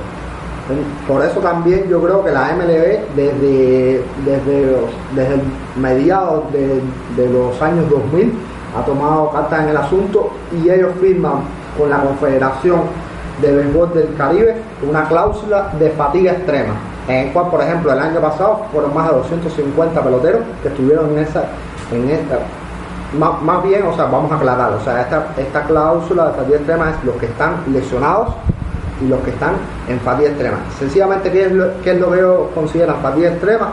Por 1.08 1.24
eso 1.24 1.40
también 1.40 1.88
yo 1.88 2.00
creo 2.00 2.24
que 2.24 2.30
la 2.30 2.54
MLB 2.54 3.16
desde, 3.16 4.04
desde, 4.24 4.76
desde 5.16 5.42
mediados 5.76 6.52
de, 6.52 6.80
de 7.16 7.30
los 7.30 7.60
años 7.60 7.90
2000 7.90 8.32
ha 8.78 8.84
tomado 8.84 9.30
cartas 9.30 9.64
en 9.64 9.68
el 9.70 9.76
asunto 9.76 10.30
y 10.52 10.70
ellos 10.70 10.92
firman 11.00 11.40
con 11.76 11.90
la 11.90 12.00
Confederación 12.00 12.82
de 13.40 13.54
Béisbol 13.54 13.94
del 13.94 14.14
Caribe 14.16 14.56
una 14.82 15.04
cláusula 15.08 15.72
de 15.78 15.90
fatiga 15.90 16.32
extrema, 16.32 16.74
en 17.08 17.26
el 17.26 17.32
cual, 17.32 17.48
por 17.50 17.62
ejemplo, 17.62 17.92
el 17.92 17.98
año 17.98 18.20
pasado 18.20 18.66
fueron 18.72 18.94
más 18.94 19.08
de 19.08 19.16
250 19.16 20.02
peloteros 20.02 20.42
que 20.62 20.68
estuvieron 20.68 21.10
en 21.10 21.18
esa, 21.18 21.44
en 21.92 22.10
esta, 22.10 22.38
más, 23.18 23.42
más 23.42 23.62
bien, 23.62 23.84
o 23.86 23.94
sea, 23.94 24.06
vamos 24.06 24.30
a 24.32 24.36
aclarar, 24.36 24.72
o 24.72 24.80
sea, 24.80 25.02
esta, 25.02 25.28
esta 25.36 25.62
cláusula 25.64 26.28
de 26.28 26.32
fatiga 26.34 26.56
extrema 26.56 26.90
es 26.90 27.04
los 27.04 27.16
que 27.16 27.26
están 27.26 27.56
lesionados 27.72 28.34
y 29.00 29.08
los 29.08 29.20
que 29.20 29.30
están 29.30 29.54
en 29.88 30.00
fatiga 30.00 30.30
extrema. 30.30 30.58
Sencillamente, 30.78 31.30
¿qué 31.30 31.46
es 31.46 31.52
lo, 31.52 31.80
qué 31.82 31.92
es 31.92 32.00
lo 32.00 32.10
que 32.10 32.18
ellos 32.18 32.40
consideran 32.54 32.96
fatiga 33.00 33.30
extrema? 33.30 33.72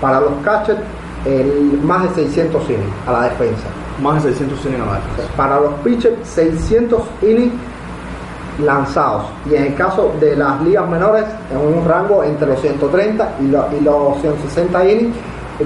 Para 0.00 0.20
los 0.20 0.32
catchers, 0.42 0.80
el, 1.24 1.80
más 1.82 2.02
de 2.02 2.24
600 2.24 2.62
innings 2.68 2.92
a 3.06 3.12
la 3.12 3.22
defensa. 3.24 3.66
Más 4.02 4.22
de 4.22 4.30
600 4.30 4.66
innings 4.66 4.82
a 4.82 4.86
la 4.86 4.94
defensa. 4.94 5.32
Para 5.36 5.60
los 5.60 5.74
pitchers, 5.84 6.16
600 6.24 7.02
innings 7.22 7.52
lanzados 8.58 9.24
y 9.50 9.54
en 9.54 9.64
el 9.64 9.74
caso 9.74 10.12
de 10.20 10.36
las 10.36 10.60
ligas 10.62 10.88
menores 10.88 11.24
en 11.50 11.58
un 11.58 11.88
rango 11.88 12.22
entre 12.22 12.46
los 12.48 12.60
130 12.60 13.36
y, 13.40 13.48
lo, 13.48 13.68
y 13.76 13.80
los 13.82 14.20
160 14.20 14.84
innings 14.90 15.16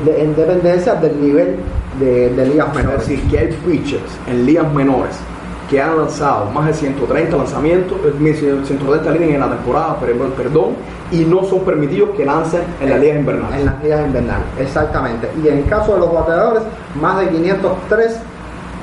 de, 0.05 0.23
en 0.23 0.35
dependencia 0.35 0.95
del 0.95 1.21
nivel 1.21 1.57
de, 1.99 2.31
de, 2.31 2.47
ligas 2.47 2.75
menores. 2.75 3.03
Es 3.03 3.09
decir, 3.09 3.31
que 3.31 3.39
hay 3.39 3.53
pitchers 3.65 4.19
en 4.27 4.47
ligas 4.47 4.73
menores 4.73 5.17
que 5.69 5.81
han 5.83 5.99
lanzado 5.99 6.47
más 6.47 6.67
de 6.67 6.75
130 6.75 7.37
lanzamientos, 7.37 7.99
130 8.19 9.17
innings 9.17 9.35
en 9.35 9.41
la 9.41 9.49
temporada, 9.51 9.97
perdón, 9.99 10.77
y 11.11 11.25
no 11.25 11.45
son 11.45 11.61
permitidos 11.61 12.11
que 12.17 12.25
lancen 12.25 12.63
en 12.81 12.91
las 12.91 13.01
ligas 13.01 13.19
invernales. 13.19 13.61
En 13.61 13.67
las 13.67 13.83
ligas 13.83 14.07
invernales, 14.07 14.47
exactamente. 14.59 15.31
Y 15.43 15.49
en 15.49 15.59
el 15.59 15.67
caso 15.67 15.95
de 15.95 16.01
los 16.01 16.13
bateadores, 16.13 16.63
más 17.01 17.21
de 17.21 17.29
503 17.29 18.21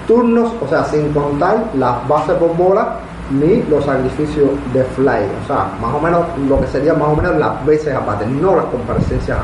turnos, 0.08 0.52
o 0.62 0.68
sea, 0.68 0.86
sin 0.86 1.12
contar 1.12 1.66
las 1.76 2.08
bases 2.08 2.36
por 2.36 2.56
bola 2.56 3.00
ni 3.32 3.64
los 3.64 3.84
sacrificios 3.86 4.50
de 4.74 4.84
fly, 4.84 5.26
o 5.44 5.48
sea, 5.48 5.72
más 5.82 5.94
o 5.94 6.00
menos 6.00 6.26
lo 6.48 6.60
que 6.62 6.68
sería 6.68 6.94
más 6.94 7.10
o 7.10 7.16
menos 7.16 7.36
las 7.38 7.66
veces 7.66 7.96
al 7.96 8.06
bate, 8.06 8.26
no 8.26 8.56
las 8.56 8.66
comparecencias 8.66 9.38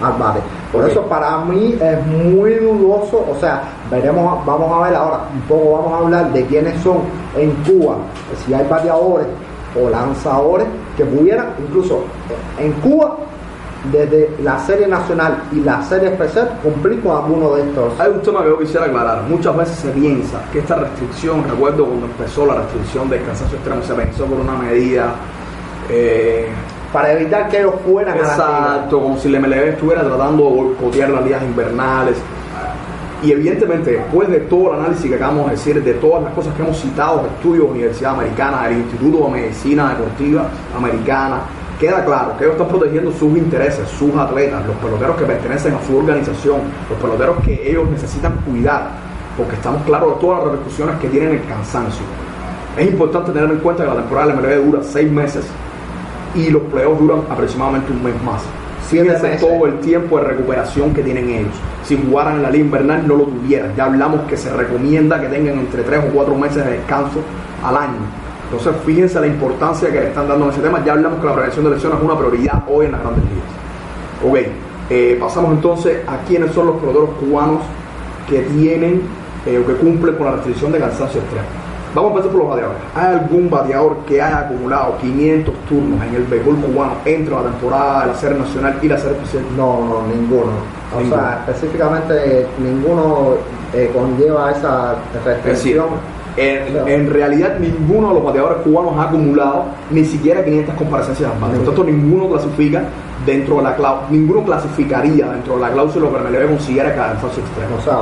al 0.00 0.12
bate. 0.14 0.40
Por 0.72 0.82
okay. 0.82 0.92
eso 0.92 1.06
para 1.06 1.38
mí 1.38 1.76
es 1.80 2.06
muy 2.06 2.54
dudoso, 2.54 3.26
o 3.30 3.38
sea, 3.38 3.62
veremos, 3.90 4.44
vamos 4.44 4.72
a 4.72 4.86
ver 4.86 4.96
ahora, 4.96 5.20
un 5.32 5.40
poco 5.42 5.72
vamos 5.72 5.92
a 5.92 6.04
hablar 6.04 6.32
de 6.32 6.44
quiénes 6.46 6.80
son 6.82 6.98
en 7.36 7.50
Cuba, 7.64 7.96
si 8.44 8.54
hay 8.54 8.66
bateadores 8.66 9.26
o 9.80 9.90
lanzadores 9.90 10.66
que 10.96 11.04
pudieran, 11.04 11.48
incluso 11.58 12.04
en 12.58 12.72
Cuba, 12.74 13.16
desde 13.92 14.30
la 14.42 14.58
serie 14.60 14.86
nacional 14.86 15.44
y 15.52 15.60
la 15.60 15.82
serie 15.82 16.08
especial 16.08 16.58
cumplir 16.62 17.00
con 17.00 17.16
alguno 17.16 17.54
de 17.54 17.62
estos. 17.62 17.98
Hay 18.00 18.10
un 18.10 18.20
tema 18.20 18.42
que 18.42 18.48
yo 18.48 18.58
quisiera 18.58 18.86
aclarar. 18.86 19.22
Muchas 19.28 19.56
veces 19.56 19.76
se 19.76 19.88
piensa 19.90 20.42
que 20.52 20.60
esta 20.60 20.76
restricción, 20.76 21.44
recuerdo 21.48 21.86
cuando 21.86 22.06
empezó 22.06 22.46
la 22.46 22.54
restricción 22.56 23.08
del 23.08 23.24
cansancio 23.24 23.56
extremo, 23.56 23.82
se 23.82 23.94
pensó 23.94 24.24
por 24.26 24.40
una 24.40 24.54
medida. 24.54 25.14
Eh, 25.88 26.48
para 26.92 27.12
evitar 27.12 27.48
que 27.48 27.58
ellos 27.58 27.74
fueran 27.84 28.16
exacto, 28.16 29.00
como 29.02 29.18
si 29.18 29.28
el 29.28 29.40
MLB 29.40 29.68
estuviera 29.68 30.02
tratando 30.02 30.44
de 30.44 30.50
boicotear 30.50 31.10
las 31.10 31.24
ligas 31.24 31.42
invernales. 31.42 32.16
Y 33.22 33.32
evidentemente, 33.32 33.92
después 33.92 34.28
de 34.28 34.40
todo 34.40 34.72
el 34.74 34.80
análisis 34.80 35.10
que 35.10 35.16
acabamos 35.16 35.46
de 35.46 35.52
decir, 35.52 35.82
de 35.82 35.94
todas 35.94 36.22
las 36.22 36.32
cosas 36.34 36.54
que 36.54 36.62
hemos 36.62 36.78
citado, 36.78 37.26
estudios 37.26 37.64
de 37.64 37.70
Universidad 37.70 38.14
Americana, 38.14 38.68
del 38.68 38.78
Instituto 38.78 39.24
de 39.24 39.30
Medicina 39.30 39.90
Deportiva 39.90 40.48
Americana, 40.76 41.40
queda 41.78 42.04
claro 42.04 42.36
que 42.36 42.44
ellos 42.44 42.56
están 42.56 42.68
protegiendo 42.68 43.12
sus 43.12 43.36
intereses, 43.36 43.88
sus 43.90 44.14
atletas, 44.16 44.66
los 44.66 44.76
peloteros 44.76 45.16
que 45.16 45.24
pertenecen 45.24 45.74
a 45.74 45.82
su 45.86 45.96
organización, 45.96 46.60
los 46.88 46.98
peloteros 46.98 47.36
que 47.44 47.70
ellos 47.70 47.88
necesitan 47.90 48.36
cuidar, 48.46 48.90
porque 49.36 49.54
estamos 49.54 49.82
claros 49.82 50.14
de 50.14 50.20
todas 50.20 50.38
las 50.38 50.52
repercusiones 50.52 50.96
que 51.00 51.08
tienen 51.08 51.30
el 51.32 51.44
cansancio. 51.46 52.04
Es 52.76 52.86
importante 52.86 53.32
tener 53.32 53.50
en 53.50 53.58
cuenta 53.58 53.84
que 53.84 53.90
la 53.90 53.96
temporada 53.96 54.28
de 54.28 54.34
la 54.34 54.40
MLB 54.40 54.64
dura 54.64 54.82
seis 54.82 55.10
meses 55.10 55.46
y 56.34 56.50
los 56.50 56.62
playoffs 56.64 57.00
duran 57.00 57.20
aproximadamente 57.30 57.92
un 57.92 58.02
mes 58.02 58.22
más. 58.22 58.42
Fíjense 58.88 59.36
todo 59.40 59.66
el 59.66 59.80
tiempo 59.80 60.18
de 60.18 60.24
recuperación 60.24 60.94
que 60.94 61.02
tienen 61.02 61.28
ellos. 61.28 61.54
Si 61.84 61.96
jugaran 61.96 62.36
en 62.36 62.42
la 62.42 62.50
liga 62.50 62.64
invernal 62.66 63.08
no 63.08 63.16
lo 63.16 63.24
tuvieran. 63.24 63.74
Ya 63.74 63.86
hablamos 63.86 64.20
que 64.28 64.36
se 64.36 64.52
recomienda 64.52 65.20
que 65.20 65.26
tengan 65.26 65.58
entre 65.58 65.82
tres 65.82 66.00
o 66.08 66.14
cuatro 66.14 66.36
meses 66.36 66.64
de 66.64 66.72
descanso 66.72 67.20
al 67.64 67.76
año. 67.76 68.25
Entonces, 68.50 68.72
fíjense 68.84 69.20
la 69.20 69.26
importancia 69.26 69.90
que 69.90 70.00
le 70.00 70.06
están 70.08 70.28
dando 70.28 70.44
en 70.46 70.50
ese 70.52 70.60
tema. 70.60 70.82
Ya 70.84 70.92
hablamos 70.92 71.20
que 71.20 71.26
la 71.26 71.34
prevención 71.34 71.64
de 71.64 71.70
lesiones 71.72 71.98
es 71.98 72.04
una 72.04 72.16
prioridad 72.16 72.62
hoy 72.68 72.86
en 72.86 72.92
las 72.92 73.00
grandes 73.02 73.24
ligas. 73.24 73.48
Ok, 74.24 74.52
eh, 74.90 75.16
pasamos 75.20 75.52
entonces 75.52 75.98
a 76.08 76.18
quiénes 76.26 76.52
son 76.52 76.66
los 76.68 76.76
peloteros 76.76 77.10
cubanos 77.20 77.60
que 78.28 78.40
tienen 78.42 79.02
eh, 79.46 79.58
o 79.62 79.66
que 79.66 79.74
cumplen 79.74 80.14
con 80.16 80.26
la 80.26 80.32
restricción 80.32 80.72
de 80.72 80.78
cansancio 80.78 81.20
extremo. 81.20 81.46
Vamos 81.94 82.10
a 82.10 82.14
empezar 82.14 82.32
por 82.32 82.40
los 82.42 82.50
bateadores. 82.50 82.82
¿Hay 82.94 83.06
algún 83.06 83.48
bateador 83.50 83.96
que 84.06 84.20
haya 84.20 84.38
acumulado 84.40 84.98
500 85.00 85.54
turnos 85.68 86.02
en 86.06 86.14
el 86.14 86.24
béisbol 86.24 86.56
cubano 86.56 86.92
entre 87.06 87.34
la 87.34 87.42
temporada 87.42 88.00
de 88.02 88.06
la 88.08 88.14
Serie 88.16 88.38
Nacional 88.38 88.78
y 88.82 88.88
la 88.88 88.98
Serie 88.98 89.16
Especial? 89.16 89.44
No, 89.56 89.80
no, 89.80 90.02
ninguno. 90.14 90.52
O 90.94 91.00
Ninguno. 91.00 91.16
sea, 91.22 91.44
específicamente 91.48 92.46
ninguno 92.58 93.34
eh, 93.72 93.90
conlleva 93.94 94.50
esa 94.52 94.96
Es 95.16 95.24
restricción. 95.24 95.86
En, 96.36 96.88
en 96.88 97.10
realidad 97.10 97.58
ninguno 97.58 98.08
de 98.08 98.14
los 98.14 98.24
bateadores 98.24 98.58
cubanos 98.62 98.96
ha 98.98 99.04
acumulado 99.08 99.64
ni 99.90 100.04
siquiera 100.04 100.44
500 100.44 100.74
comparecencias 100.74 101.32
al 101.32 101.38
bate. 101.40 101.56
Por 101.56 101.66
tanto, 101.66 101.84
ninguno 101.84 102.28
clasifica 102.28 102.82
dentro 103.24 103.56
de 103.56 103.62
la 103.62 103.74
cláusula, 103.76 104.06
ninguno 104.10 104.44
clasificaría 104.44 105.26
dentro 105.30 105.54
de 105.54 105.60
la 105.62 105.70
cláusula 105.70 106.08
que 106.10 106.16
MLB 106.18 106.48
considera 106.48 106.94
cada 106.94 107.12
cansancio 107.12 107.42
extremo. 107.42 107.76
O 107.76 107.80
sea, 107.82 107.98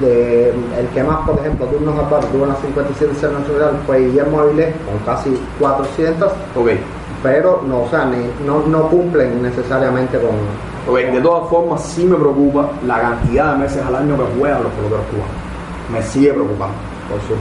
de- 0.00 0.50
el 0.78 0.86
que 0.94 1.02
más, 1.02 1.26
por 1.26 1.38
ejemplo, 1.40 1.66
turnos 1.66 1.98
al 1.98 2.10
bar 2.10 2.24
tuvo 2.26 2.44
una 2.44 2.54
57 2.56 3.14
serie 3.14 3.36
nacional 3.38 3.72
fue 3.86 4.00
Guillermo 4.06 4.40
Avilés 4.40 4.74
con 4.86 4.98
casi 5.14 5.36
400, 5.58 6.30
Ok. 6.54 6.68
pero 7.22 7.62
no, 7.66 7.82
o 7.82 7.88
sea, 7.88 8.04
ni- 8.04 8.46
no, 8.46 8.60
no 8.68 8.88
cumplen 8.88 9.42
necesariamente 9.42 10.18
con. 10.18 10.30
Ok, 10.92 10.98
de 11.12 11.20
todas 11.20 11.48
formas, 11.48 11.82
sí 11.82 12.04
me 12.04 12.16
preocupa 12.16 12.68
la 12.86 13.00
cantidad 13.00 13.52
de 13.54 13.58
meses 13.60 13.82
al 13.86 13.94
año 13.96 14.16
que 14.16 14.38
juegan 14.38 14.62
los 14.64 14.72
peloteros 14.72 15.04
cubanos. 15.06 15.36
Me 15.92 16.02
sigue 16.02 16.32
preocupando. 16.32 16.74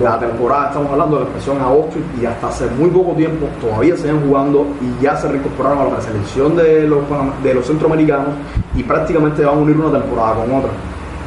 La 0.02 0.20
temporada, 0.20 0.68
estamos 0.68 0.92
hablando 0.92 1.16
de 1.18 1.22
la 1.24 1.30
expresión 1.30 1.58
en 1.58 1.64
agosto 1.64 1.98
y 2.22 2.26
hasta 2.26 2.48
hace 2.50 2.66
muy 2.78 2.90
poco 2.90 3.12
tiempo 3.14 3.48
todavía 3.62 3.96
siguen 3.96 4.22
jugando 4.28 4.66
y 4.82 5.04
ya 5.04 5.16
se 5.18 5.28
reincorporaron 5.30 5.80
a 5.80 5.96
la 5.96 6.02
selección 6.02 6.56
de 6.56 6.88
los, 6.88 7.00
panam- 7.10 7.40
de 7.44 7.54
los 7.54 7.66
centroamericanos 7.66 8.30
y 8.76 8.84
prácticamente 8.84 9.46
van 9.46 9.56
a 9.56 9.60
unir 9.60 9.78
una 9.78 10.00
temporada 10.00 10.36
con 10.36 10.56
otra. 10.56 10.72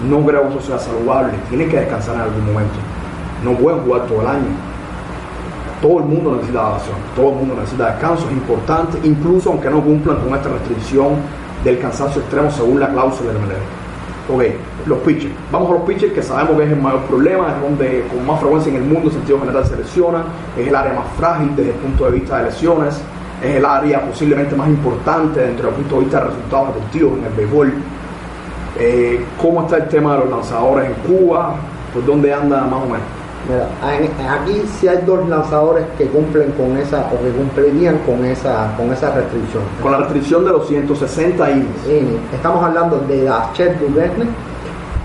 No 0.08 0.24
creo 0.26 0.42
que 0.42 0.48
eso 0.58 0.60
sea 0.60 0.78
saludable. 0.78 1.32
Tienen 1.48 1.68
que 1.70 1.78
descansar 1.80 2.16
en 2.16 2.20
algún 2.22 2.46
momento. 2.46 2.74
No 3.44 3.52
pueden 3.52 3.80
jugar 3.80 4.02
todo 4.06 4.20
el 4.22 4.26
año. 4.26 4.46
Todo 5.80 5.98
el 5.98 6.04
mundo 6.06 6.32
necesita 6.36 6.60
adaptación, 6.60 6.96
todo 7.14 7.28
el 7.30 7.34
mundo 7.36 7.54
necesita 7.56 7.90
descanso, 7.90 8.24
es 8.26 8.32
importante, 8.32 8.98
incluso 9.04 9.50
aunque 9.50 9.68
no 9.68 9.82
cumplan 9.82 10.16
con 10.16 10.34
esta 10.34 10.48
restricción 10.48 11.08
del 11.62 11.78
cansancio 11.78 12.22
extremo 12.22 12.50
según 12.50 12.80
la 12.80 12.88
cláusula 12.88 13.32
del 13.32 13.42
MLB. 13.42 13.83
Ok, 14.26 14.42
los 14.86 14.98
pitchers. 15.00 15.34
Vamos 15.52 15.70
a 15.70 15.74
los 15.74 15.82
pitchers 15.82 16.14
que 16.14 16.22
sabemos 16.22 16.56
que 16.56 16.64
es 16.64 16.72
el 16.72 16.80
mayor 16.80 17.02
problema, 17.02 17.56
es 17.56 17.60
donde 17.60 18.04
con 18.10 18.26
más 18.26 18.40
frecuencia 18.40 18.70
en 18.70 18.76
el 18.76 18.84
mundo 18.84 19.10
en 19.10 19.12
sentido 19.12 19.38
general 19.40 19.66
se 19.66 19.76
lesiona, 19.76 20.24
es 20.58 20.66
el 20.66 20.74
área 20.74 20.94
más 20.94 21.06
frágil 21.18 21.54
desde 21.54 21.72
el 21.72 21.76
punto 21.76 22.06
de 22.06 22.12
vista 22.12 22.38
de 22.38 22.44
lesiones, 22.44 22.98
es 23.42 23.56
el 23.56 23.64
área 23.64 24.00
posiblemente 24.00 24.56
más 24.56 24.68
importante 24.68 25.40
dentro 25.40 25.66
del 25.66 25.74
punto 25.76 25.96
de 25.96 26.00
vista 26.02 26.20
de 26.20 26.26
resultados 26.28 26.68
deportivos 26.68 27.18
en 27.18 27.24
el 27.24 27.32
béisbol. 27.34 27.72
Eh, 28.78 29.24
¿Cómo 29.40 29.62
está 29.62 29.76
el 29.76 29.88
tema 29.88 30.14
de 30.14 30.20
los 30.20 30.30
lanzadores 30.30 30.88
en 30.88 30.94
Cuba? 31.16 31.56
¿Por 31.92 32.06
dónde 32.06 32.32
anda 32.32 32.62
más 32.62 32.82
o 32.82 32.86
menos? 32.86 33.23
Mira, 33.48 33.68
aquí 34.32 34.62
sí 34.80 34.88
hay 34.88 34.98
dos 35.06 35.28
lanzadores 35.28 35.84
que 35.98 36.06
cumplen 36.06 36.50
con 36.52 36.76
esa, 36.78 37.10
o 37.12 37.22
que 37.22 37.30
cumplirían 37.30 37.98
con 37.98 38.24
esa, 38.24 38.74
con 38.76 38.90
esa 38.92 39.14
restricción. 39.14 39.62
Con 39.82 39.92
la 39.92 39.98
restricción 39.98 40.44
de 40.44 40.50
los 40.52 40.66
160 40.66 41.50
innings. 41.50 41.86
Estamos 42.32 42.64
hablando 42.64 42.98
de 43.00 43.24
Dachel 43.24 43.76
Duverne 43.78 44.26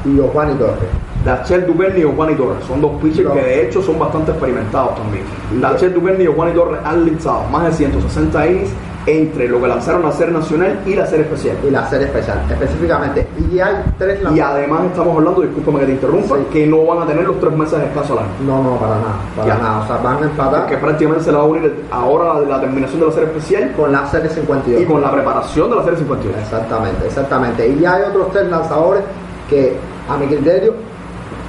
y 0.06 0.20
Oswani 0.20 0.54
Torres. 0.56 0.90
Dachel 1.26 1.68
Duvernay 1.68 2.00
y 2.02 2.16
Juan 2.16 2.32
y 2.32 2.36
Torres 2.36 2.64
son 2.66 2.80
dos 2.80 2.92
pitchers 3.02 3.28
No. 3.28 3.34
que 3.34 3.42
de 3.42 3.68
hecho 3.68 3.82
son 3.82 4.00
bastante 4.00 4.32
experimentados 4.32 4.96
también. 4.96 5.26
Dachel 5.60 5.94
Duvernay 5.94 6.24
y 6.24 6.28
Juan 6.34 6.50
y 6.50 6.54
Torres 6.54 6.80
han 6.86 7.06
lanzado 7.06 7.44
más 7.52 7.66
de 7.66 7.72
160 7.74 8.48
innings 8.48 8.70
entre 9.12 9.48
lo 9.48 9.60
que 9.62 9.68
lanzaron 9.68 10.04
la 10.04 10.12
serie 10.12 10.34
nacional 10.34 10.80
y 10.86 10.94
la 10.96 11.06
serie 11.06 11.26
especial. 11.26 11.58
y 11.68 11.72
la 11.72 11.88
serie 11.90 12.06
especial, 12.08 12.42
específicamente. 12.50 13.28
Y 13.52 13.60
hay 13.60 13.76
tres 13.98 14.20
Y 14.22 14.24
lanzadores. 14.24 14.58
además 14.60 14.82
estamos 14.86 15.18
hablando, 15.18 15.42
discúlpame 15.42 15.80
que 15.80 15.86
te 15.88 15.92
interrumpa, 15.94 16.36
Sí. 16.38 16.42
que 16.52 16.68
no 16.68 16.86
van 16.86 17.04
a 17.04 17.06
tener 17.08 17.26
los 17.26 17.40
tres 17.40 17.54
meses 17.54 17.80
de 17.80 17.86
descanso 17.86 18.14
al 18.14 18.20
año. 18.20 18.30
No, 18.46 18.64
no, 18.64 18.76
para 18.78 18.96
nada, 18.96 19.16
para 19.36 19.48
Ya. 19.48 19.56
nada. 19.58 19.80
O 19.84 19.88
sea, 19.88 19.98
van 19.98 20.18
a 20.24 20.26
empatar 20.26 20.60
Porque 20.62 20.78
prácticamente 20.78 21.24
se 21.26 21.32
le 21.32 21.38
va 21.38 21.44
a 21.44 21.48
unir 21.48 21.84
ahora 21.92 22.40
la 22.42 22.60
terminación 22.62 23.00
de 23.02 23.08
la 23.08 23.12
serie 23.14 23.28
especial 23.30 23.72
con 23.76 23.92
la 23.92 24.06
serie 24.08 24.30
52. 24.30 24.82
y 24.82 24.86
con 24.86 25.02
la 25.02 25.12
preparación 25.12 25.70
de 25.70 25.76
la 25.76 25.84
serie 25.84 26.00
51. 26.00 26.38
Exactamente, 26.40 27.06
exactamente. 27.06 27.68
Y 27.68 27.80
ya 27.80 27.96
hay 27.96 28.04
otros 28.04 28.32
tres 28.32 28.50
lanzadores 28.50 29.04
que, 29.50 29.76
a 30.10 30.18
mi 30.18 30.26
criterio, 30.28 30.74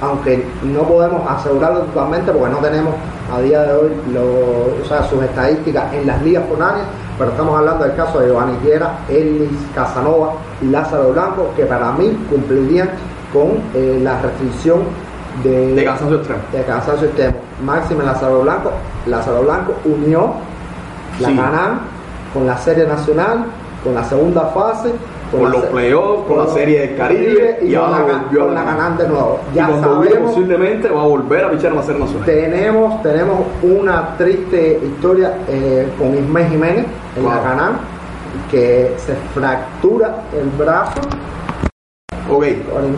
aunque 0.01 0.43
no 0.63 0.81
podemos 0.83 1.21
asegurarlo 1.29 1.81
totalmente 1.81 2.31
porque 2.31 2.49
no 2.49 2.57
tenemos 2.57 2.93
a 3.33 3.39
día 3.41 3.61
de 3.61 3.73
hoy 3.73 3.89
lo- 4.13 4.81
o 4.83 4.85
sea, 4.87 5.03
sus 5.03 5.21
estadísticas 5.23 5.93
en 5.93 6.07
las 6.07 6.21
ligas 6.23 6.43
foráneas, 6.49 6.85
pero 7.21 7.33
estamos 7.33 7.55
hablando 7.55 7.83
del 7.83 7.95
caso 7.95 8.19
de 8.19 8.29
Giovanni 8.29 8.57
Guerra, 8.63 8.93
Ellis 9.07 9.51
Casanova 9.75 10.33
y 10.59 10.65
Lázaro 10.65 11.11
Blanco, 11.13 11.51
que 11.55 11.65
para 11.67 11.91
mí 11.91 12.17
cumplirían 12.27 12.89
con 13.31 13.59
eh, 13.75 13.99
la 14.01 14.19
restricción 14.21 14.79
de, 15.43 15.75
De 15.75 15.85
cansancio 15.85 16.17
extremo. 16.17 16.41
de 16.51 16.63
cansancio 16.63 17.07
extremo. 17.09 17.35
Máximo 17.63 18.01
Lázaro 18.01 18.41
Blanco, 18.41 18.71
Lázaro 19.05 19.43
Blanco 19.43 19.75
unió 19.85 20.33
la 21.19 21.27
Sí. 21.27 21.35
Con 22.33 22.47
la 22.47 22.57
Serie 22.57 22.87
Nacional, 22.87 23.45
con 23.83 23.93
la 23.93 24.03
segunda 24.03 24.45
fase, 24.47 24.91
Con 25.31 25.51
los 25.51 25.63
playoffs, 25.65 26.27
con 26.27 26.37
la 26.39 26.47
Serie 26.47 26.79
del 26.81 26.97
Caribe 26.97 27.59
y, 27.61 27.67
y 27.71 27.75
con 27.75 27.85
ahora 27.85 28.07
la, 28.07 28.13
volvió 28.19 28.39
con 28.41 28.49
a 28.49 28.53
la 28.53 28.63
ganar. 28.63 28.97
De 28.97 29.07
nuevo. 29.07 29.39
Y 29.51 29.55
Ya 29.55 29.67
vuelva, 29.67 29.87
sabemos, 29.87 30.29
posiblemente 30.31 30.89
va 30.89 31.01
a 31.01 31.07
volver 31.07 31.45
a 31.45 31.51
pichar 31.51 31.71
en 31.71 31.77
la 31.77 31.83
serie 31.83 32.01
nacional. 32.01 32.25
tenemos, 32.25 33.01
tenemos 33.03 33.39
una 33.63 34.17
triste 34.17 34.79
historia 34.83 35.33
eh, 35.47 35.87
con 35.97 36.15
Ismael 36.17 36.47
Jiménez 36.49 36.85
en 37.15 37.23
Wow. 37.23 37.33
la 37.33 37.41
Canam, 37.43 37.77
que 38.49 38.93
se 38.97 39.13
fractura 39.33 40.23
el 40.33 40.49
brazo 40.57 41.01
Ok, 42.29 42.45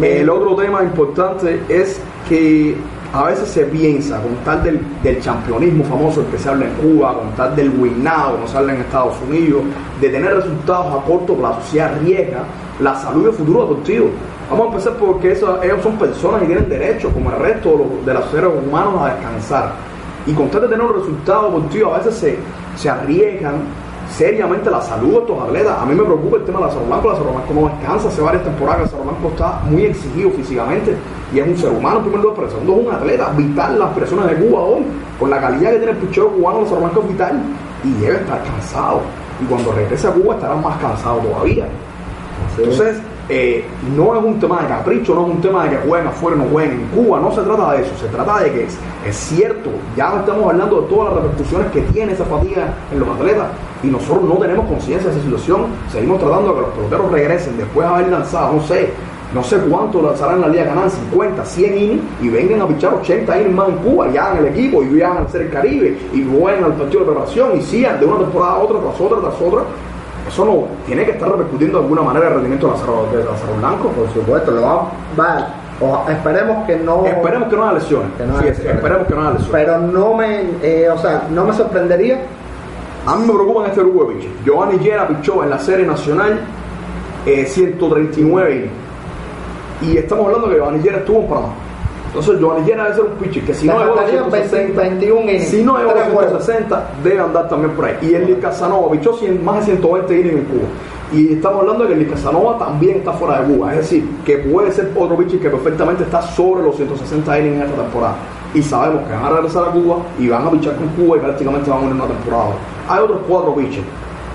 el 0.01 0.29
otro 0.29 0.55
tema 0.55 0.83
importante 0.83 1.61
es 1.67 1.99
que 2.29 2.75
a 3.13 3.23
veces 3.25 3.47
se 3.49 3.63
piensa, 3.65 4.19
con 4.21 4.33
tal 4.43 4.63
del, 4.63 4.81
del 5.03 5.19
campeonismo 5.19 5.83
famoso 5.83 6.21
el 6.21 6.27
que 6.27 6.37
se 6.39 6.49
habla 6.49 6.65
en 6.65 6.73
Cuba, 6.73 7.13
con 7.13 7.29
tal 7.35 7.55
del 7.55 7.69
win 7.79 8.03
now, 8.03 8.31
como 8.33 8.47
se 8.47 8.57
habla 8.57 8.73
en 8.73 8.81
Estados 8.81 9.15
Unidos, 9.27 9.61
de 10.01 10.09
tener 10.09 10.33
resultados 10.35 10.87
a 10.95 11.05
corto 11.05 11.35
plazo, 11.35 11.59
se 11.71 11.79
arriesga 11.81 12.39
la 12.79 12.95
salud 12.95 13.25
y 13.25 13.27
el 13.27 13.33
futuro 13.33 13.61
deportivo. 13.67 14.07
Vamos 14.49 14.65
a 14.65 14.69
empezar 14.71 14.93
porque 14.93 15.31
eso- 15.31 15.61
ellos 15.61 15.81
son 15.83 15.97
personas 15.97 16.41
y 16.43 16.45
tienen 16.47 16.67
derecho, 16.67 17.09
como 17.11 17.29
el 17.31 17.37
resto 17.37 17.85
de 18.03 18.13
los, 18.15 18.25
seres 18.31 18.49
humanos, 18.67 18.95
a 19.01 19.13
descansar. 19.13 19.71
Y 20.25 20.33
con 20.33 20.49
tal 20.49 20.61
de 20.61 20.67
tener 20.69 20.83
un 20.85 20.93
resultado 20.95 21.45
deportivo, 21.51 21.93
a 21.93 21.97
veces 21.99 22.15
se, 22.15 22.37
se 22.75 22.89
arriesgan 22.89 23.55
seriamente 24.09 24.69
la 24.71 24.81
salud 24.81 25.11
de 25.11 25.17
estos 25.19 25.39
atletas. 25.43 25.77
A 25.81 25.85
mí 25.85 25.93
me 25.95 26.03
preocupa 26.03 26.37
el 26.37 26.45
tema 26.45 26.59
de 26.59 26.65
Lázaro 26.65 26.85
Blanco. 26.85 27.09
Lázaro 27.09 27.31
Blanco 27.31 27.53
no 27.53 27.67
descansa 27.69 28.07
hace 28.07 28.21
varias 28.21 28.43
temporadas. 28.43 28.81
Lázaro 28.83 29.03
Blanco 29.03 29.27
está 29.29 29.59
muy 29.69 29.83
exigido 29.85 30.29
físicamente 30.31 30.95
y 31.33 31.39
es 31.39 31.47
un 31.47 31.57
ser 31.57 31.71
humano 31.71 31.97
en 31.97 32.03
primer 32.03 32.21
lugar, 32.21 32.35
pero 32.35 32.49
segundo 32.51 32.73
es 32.73 32.87
un 32.87 32.93
atleta 32.93 33.29
vital 33.35 33.79
las 33.79 33.89
personas 33.93 34.29
de 34.29 34.35
Cuba 34.35 34.61
hoy. 34.61 34.83
Con 35.19 35.29
la 35.29 35.41
calidad 35.41 35.71
que 35.71 35.77
tiene 35.77 35.91
el 35.91 35.97
picheo 35.97 36.29
cubano, 36.29 36.61
Lázaro 36.61 36.81
Blanco 36.81 37.01
es 37.01 37.07
vital 37.07 37.41
y 37.83 37.93
debe 38.01 38.17
estar 38.17 38.43
cansado. 38.43 39.01
Y 39.41 39.45
cuando 39.45 39.71
regrese 39.71 40.07
a 40.07 40.11
Cuba 40.11 40.35
estará 40.35 40.55
más 40.55 40.77
cansado 40.77 41.19
todavía. 41.19 41.65
Entonces, 42.57 43.01
eh, 43.29 43.65
no 43.95 44.15
es 44.15 44.23
un 44.23 44.39
tema 44.39 44.61
de 44.61 44.67
capricho, 44.67 45.15
no 45.15 45.25
es 45.25 45.31
un 45.35 45.41
tema 45.41 45.63
de 45.63 45.71
que 45.71 45.87
jueguen 45.87 46.07
afuera 46.07 46.37
no 46.37 46.43
jueguen. 46.45 46.81
En 46.81 46.87
Cuba 46.87 47.19
no 47.19 47.31
se 47.31 47.41
trata 47.41 47.71
de 47.71 47.81
eso, 47.81 47.97
se 47.97 48.07
trata 48.07 48.43
de 48.43 48.51
que 48.51 48.63
es, 48.65 48.77
es 49.07 49.15
cierto, 49.15 49.69
ya 49.95 50.19
estamos 50.19 50.51
hablando 50.51 50.81
de 50.81 50.87
todas 50.87 51.13
las 51.13 51.23
repercusiones 51.23 51.71
que 51.71 51.81
tiene 51.93 52.13
esa 52.13 52.25
fatiga 52.25 52.73
en 52.91 52.99
los 52.99 53.09
atletas 53.09 53.47
y 53.81 53.87
nosotros 53.87 54.23
no 54.23 54.35
tenemos 54.35 54.67
conciencia 54.67 55.09
de 55.09 55.15
esa 55.15 55.23
situación. 55.23 55.65
Seguimos 55.91 56.19
tratando 56.19 56.49
de 56.49 56.55
que 56.55 56.61
los 56.61 56.69
peloteros 56.71 57.11
regresen 57.11 57.57
después 57.57 57.87
de 57.87 57.93
haber 57.93 58.09
lanzado, 58.09 58.53
no 58.53 58.61
sé, 58.63 58.91
no 59.33 59.43
sé 59.43 59.57
cuánto 59.57 60.01
lanzarán 60.01 60.41
la 60.41 60.47
Liga 60.47 60.65
Ganan, 60.65 60.89
50, 60.89 61.43
100 61.43 61.77
innings 61.77 62.01
y 62.21 62.29
vengan 62.29 62.61
a 62.61 62.67
pichar 62.67 62.93
80 62.93 63.37
innings 63.41 63.55
más 63.55 63.69
en 63.69 63.75
Cuba 63.77 64.07
y 64.13 64.17
hagan 64.17 64.37
el 64.37 64.45
equipo 64.47 64.83
y 64.83 64.87
viajan 64.87 65.17
a 65.17 65.21
hacer 65.21 65.41
el 65.43 65.49
Caribe 65.49 65.97
y 66.13 66.23
jueguen 66.23 66.63
al 66.63 66.73
partido 66.73 66.99
de 67.01 67.05
preparación 67.07 67.57
y 67.57 67.61
sigan 67.63 67.99
de 67.99 68.05
una 68.05 68.19
temporada 68.19 68.51
a 68.53 68.57
otra, 68.59 68.79
tras 68.79 69.01
otra, 69.01 69.19
tras 69.21 69.41
otra. 69.41 69.61
Eso 70.27 70.45
no 70.45 70.63
tiene 70.85 71.03
que 71.05 71.11
estar 71.11 71.29
repercutiendo 71.29 71.79
de 71.79 71.83
alguna 71.83 72.01
manera 72.03 72.27
el 72.27 72.33
rendimiento 72.35 72.67
de 72.67 72.73
Lázaro, 72.73 73.07
de 73.11 73.23
Lázaro 73.25 73.53
Blanco. 73.59 73.87
por 73.89 74.09
supuesto, 74.13 74.51
lo 74.51 74.61
vamos, 74.61 74.83
va, 75.19 75.47
o- 75.81 76.09
esperemos 76.09 76.65
que 76.65 76.75
no 76.77 77.05
Esperemos 77.05 77.49
que 77.49 77.55
no 77.57 77.63
haya 77.63 77.73
lesiones. 77.73 78.07
Que 78.17 78.23
no 78.25 78.33
haya 78.33 78.41
Fíjese, 78.41 78.57
lesiones. 78.63 78.75
esperemos 78.83 79.07
que 79.07 79.13
no 79.15 79.21
haya 79.21 79.31
lesiones. 79.31 79.51
pero 79.65 79.77
no 79.79 80.13
me 80.13 80.41
eh, 80.61 80.89
o 80.89 80.97
sea, 80.99 81.23
no 81.31 81.43
me 81.45 81.53
sorprendería 81.53 82.19
A 83.05 83.15
mí 83.17 83.25
me 83.27 83.33
preocupan 83.33 83.65
este 83.65 83.81
grupo 83.81 84.05
de. 84.05 84.29
Giovanni 84.45 84.77
Guerra 84.77 85.07
pichó 85.09 85.43
en 85.43 85.49
la 85.49 85.59
serie 85.59 85.85
nacional 85.85 86.39
eh, 87.25 87.45
139 87.45 88.55
innings. 88.55 88.71
Y 89.83 89.97
estamos 89.97 90.25
hablando 90.27 90.49
que 90.49 90.55
Giovanni 90.55 90.79
Guerra 90.81 90.99
estuvo 90.99 91.19
en 91.19 91.27
Panamá. 91.27 91.53
Entonces 92.07 92.39
Giovanni 92.39 92.65
debe 92.65 92.93
ser 92.93 93.01
un 93.01 93.11
pitcher 93.13 93.43
que 93.43 93.53
si 93.55 93.67
no 93.67 93.79
llegó 93.79 93.93
a 93.93 93.95
los 93.95 93.95
faltarían 94.05 94.31
160, 94.31 94.81
21 94.81 95.21
innings, 95.21 95.47
si 95.47 95.63
no 95.63 95.77
llegó 95.77 95.89
a 95.89 95.93
los 95.95 96.03
tres 96.03 96.13
juegos. 96.13 96.43
160, 96.45 96.89
debe 97.03 97.19
andar 97.19 97.49
también 97.49 97.71
por 97.71 97.85
ahí. 97.85 97.97
Y 98.03 98.13
el 98.13 98.39
Casanova 98.39 98.91
pichó 98.91 99.13
100 99.13 99.43
más 99.43 99.65
de 99.65 99.73
120 99.73 100.19
innings 100.19 100.35
en 100.35 100.45
Cuba. 100.45 100.67
Y 101.11 101.33
estamos 101.33 101.61
hablando 101.61 101.85
de 101.85 101.95
que 101.95 102.01
el 102.01 102.09
Casanova 102.09 102.57
también 102.59 102.97
está 102.97 103.13
fuera 103.13 103.41
de 103.41 103.53
Cuba. 103.53 103.71
Es 103.73 103.79
decir, 103.79 104.07
que 104.23 104.37
puede 104.37 104.71
ser 104.71 104.91
otro 104.95 105.17
pitcher 105.17 105.39
que 105.39 105.49
perfectamente 105.49 106.03
está 106.03 106.21
sobre 106.21 106.63
los 106.63 106.75
160 106.75 107.39
innings 107.39 107.55
en 107.55 107.61
esta 107.63 107.81
temporada. 107.81 108.15
Y 108.53 108.61
sabemos 108.61 109.07
que 109.07 109.13
van 109.13 109.25
a 109.25 109.29
regresar 109.29 109.69
a 109.69 109.71
Cuba 109.71 109.97
y 110.19 110.27
van 110.27 110.45
a 110.45 110.51
pichar 110.51 110.75
con 110.75 110.87
Cuba 110.89 111.17
y 111.17 111.19
prácticamente 111.19 111.69
van 111.71 111.83
a 111.83 111.87
una 111.87 112.05
temporada. 112.05 112.51
Hay 112.87 112.99
otros 112.99 113.21
cuatro 113.27 113.55
pitchers 113.55 113.87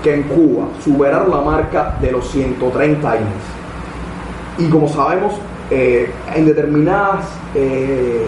que 0.03 0.15
en 0.15 0.23
Cuba 0.23 0.65
superaron 0.83 1.29
la 1.29 1.41
marca 1.41 1.95
de 2.01 2.11
los 2.11 2.29
130 2.29 3.15
innings. 3.15 3.59
Y 4.59 4.69
como 4.69 4.87
sabemos, 4.87 5.33
eh, 5.71 6.11
en 6.35 6.45
determinadas 6.45 7.25
eh, 7.55 8.25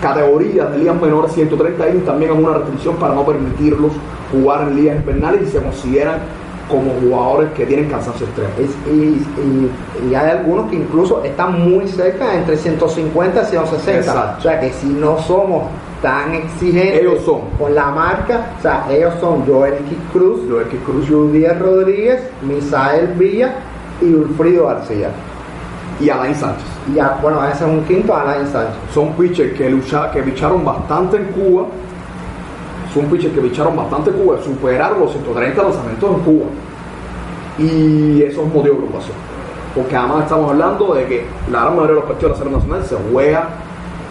categorías 0.00 0.70
de 0.72 0.78
ligas 0.78 1.00
menores, 1.00 1.32
130 1.32 1.88
innings 1.88 2.04
también 2.06 2.32
es 2.32 2.38
una 2.38 2.54
restricción 2.58 2.96
para 2.96 3.14
no 3.14 3.24
permitirlos 3.24 3.92
jugar 4.32 4.62
en 4.68 4.76
ligas 4.76 4.96
invernales 4.96 5.42
y 5.42 5.46
se 5.46 5.58
consideran 5.62 6.18
como 6.70 6.92
jugadores 7.00 7.50
que 7.52 7.64
tienen 7.64 7.88
cansancio 7.88 8.26
extremo. 8.26 8.50
Y, 8.86 8.90
y- 8.92 9.70
y 10.10 10.14
hay 10.14 10.30
algunos 10.30 10.68
que 10.70 10.76
incluso 10.76 11.24
están 11.24 11.60
muy 11.68 11.88
cerca, 11.88 12.34
entre 12.34 12.56
150 12.58 13.42
y 13.42 13.46
160. 13.46 13.98
Exacto. 13.98 14.36
O 14.38 14.42
sea 14.42 14.60
que 14.60 14.70
si 14.74 14.86
no 14.88 15.18
somos 15.18 15.64
tan 16.02 16.34
exigentes 16.34 17.00
Ellos 17.00 17.22
son. 17.24 17.40
con 17.58 17.74
la 17.74 17.86
marca, 17.86 18.52
o 18.58 18.62
sea, 18.62 18.86
ellos 18.90 19.14
son 19.18 19.44
Joel 19.46 19.74
Cruz, 20.12 20.40
Joel 20.48 20.66
Cruz. 20.84 21.08
Judiel 21.08 21.58
Rodríguez, 21.58 22.20
Misael 22.42 23.08
Villa 23.18 23.54
y 24.02 24.12
Ulfrido 24.12 24.66
García. 24.66 25.08
Y 26.00 26.10
Alain 26.10 26.34
Sánchez. 26.34 26.66
Y 26.90 26.94
ya, 26.94 27.18
bueno, 27.20 27.44
ese 27.44 27.64
es 27.64 27.70
un 27.70 27.84
quinto, 27.84 28.14
Alain 28.14 28.46
Sánchez. 28.46 28.74
Son 28.94 29.12
pitchers 29.14 29.56
que, 29.56 29.68
lucha, 29.68 30.10
que 30.10 30.22
picharon 30.22 30.64
bastante 30.64 31.16
en 31.16 31.24
Cuba. 31.26 31.66
Son 32.94 33.04
pitchers 33.06 33.34
que 33.34 33.40
picharon 33.40 33.76
bastante 33.76 34.10
en 34.10 34.16
Cuba, 34.16 34.38
superaron 34.42 35.00
los 35.00 35.10
130 35.12 35.62
lanzamientos 35.62 36.10
en 36.14 36.20
Cuba. 36.20 36.46
Y 37.58 38.22
eso 38.22 38.40
es 38.40 38.46
un 38.46 38.54
motivo 38.54 38.74
de 38.74 38.80
preocupación. 38.80 39.16
Porque 39.74 39.96
además 39.96 40.22
estamos 40.24 40.50
hablando 40.50 40.94
de 40.94 41.06
que 41.06 41.26
la 41.50 41.62
gran 41.62 41.76
mayoría 41.76 41.94
de 41.94 42.00
los 42.00 42.04
partidos 42.04 42.38
de 42.38 42.44
la 42.44 42.44
Serie 42.44 42.56
Nacional 42.56 42.84
se 42.84 43.12
juega 43.12 43.48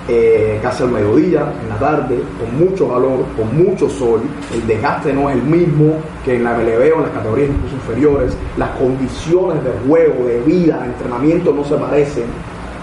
eh, 0.08 0.60
casi 0.62 0.84
al 0.84 0.92
mediodía, 0.92 1.52
en 1.62 1.70
la 1.70 1.78
tarde, 1.78 2.20
con 2.40 2.58
mucho 2.58 2.88
calor, 2.88 3.26
con 3.36 3.58
mucho 3.58 3.90
sol. 3.90 4.22
El 4.54 4.66
desgaste 4.66 5.12
no 5.14 5.30
es 5.30 5.36
el 5.36 5.44
mismo 5.44 5.96
que 6.24 6.36
en 6.36 6.44
la 6.44 6.54
MLB 6.54 6.94
o 6.94 6.98
en 6.98 7.02
las 7.04 7.12
categorías 7.12 7.50
incluso 7.50 7.76
inferiores. 7.76 8.38
Las 8.58 8.70
condiciones 8.72 9.64
de 9.64 9.72
juego, 9.88 10.26
de 10.26 10.40
vida, 10.42 10.80
de 10.80 10.86
entrenamiento 10.88 11.52
no 11.54 11.64
se 11.64 11.76
parecen. 11.76 12.26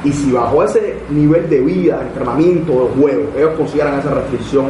Y 0.04 0.12
si 0.12 0.32
bajo 0.32 0.62
ese 0.62 0.98
nivel 1.08 1.48
de 1.48 1.60
vida, 1.60 1.98
de 1.98 2.06
entrenamiento, 2.08 2.72
de 2.72 3.00
juego, 3.00 3.22
ellos 3.36 3.52
consideran 3.56 3.98
esa 3.98 4.10
restricción 4.10 4.66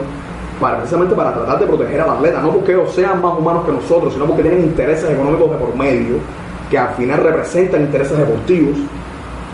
precisamente 0.60 1.14
para 1.14 1.34
tratar 1.34 1.58
de 1.58 1.66
proteger 1.66 2.00
al 2.00 2.10
atleta, 2.10 2.40
no 2.40 2.52
porque 2.52 2.72
ellos 2.72 2.92
sean 2.94 3.20
más 3.20 3.36
humanos 3.38 3.66
que 3.66 3.72
nosotros, 3.72 4.12
sino 4.14 4.26
porque 4.26 4.42
tienen 4.42 4.62
intereses 4.62 5.10
económicos 5.10 5.50
de 5.50 5.56
por 5.56 5.76
medio, 5.76 6.16
que 6.70 6.78
al 6.78 6.94
final 6.94 7.22
representan 7.22 7.82
intereses 7.82 8.16
deportivos, 8.16 8.78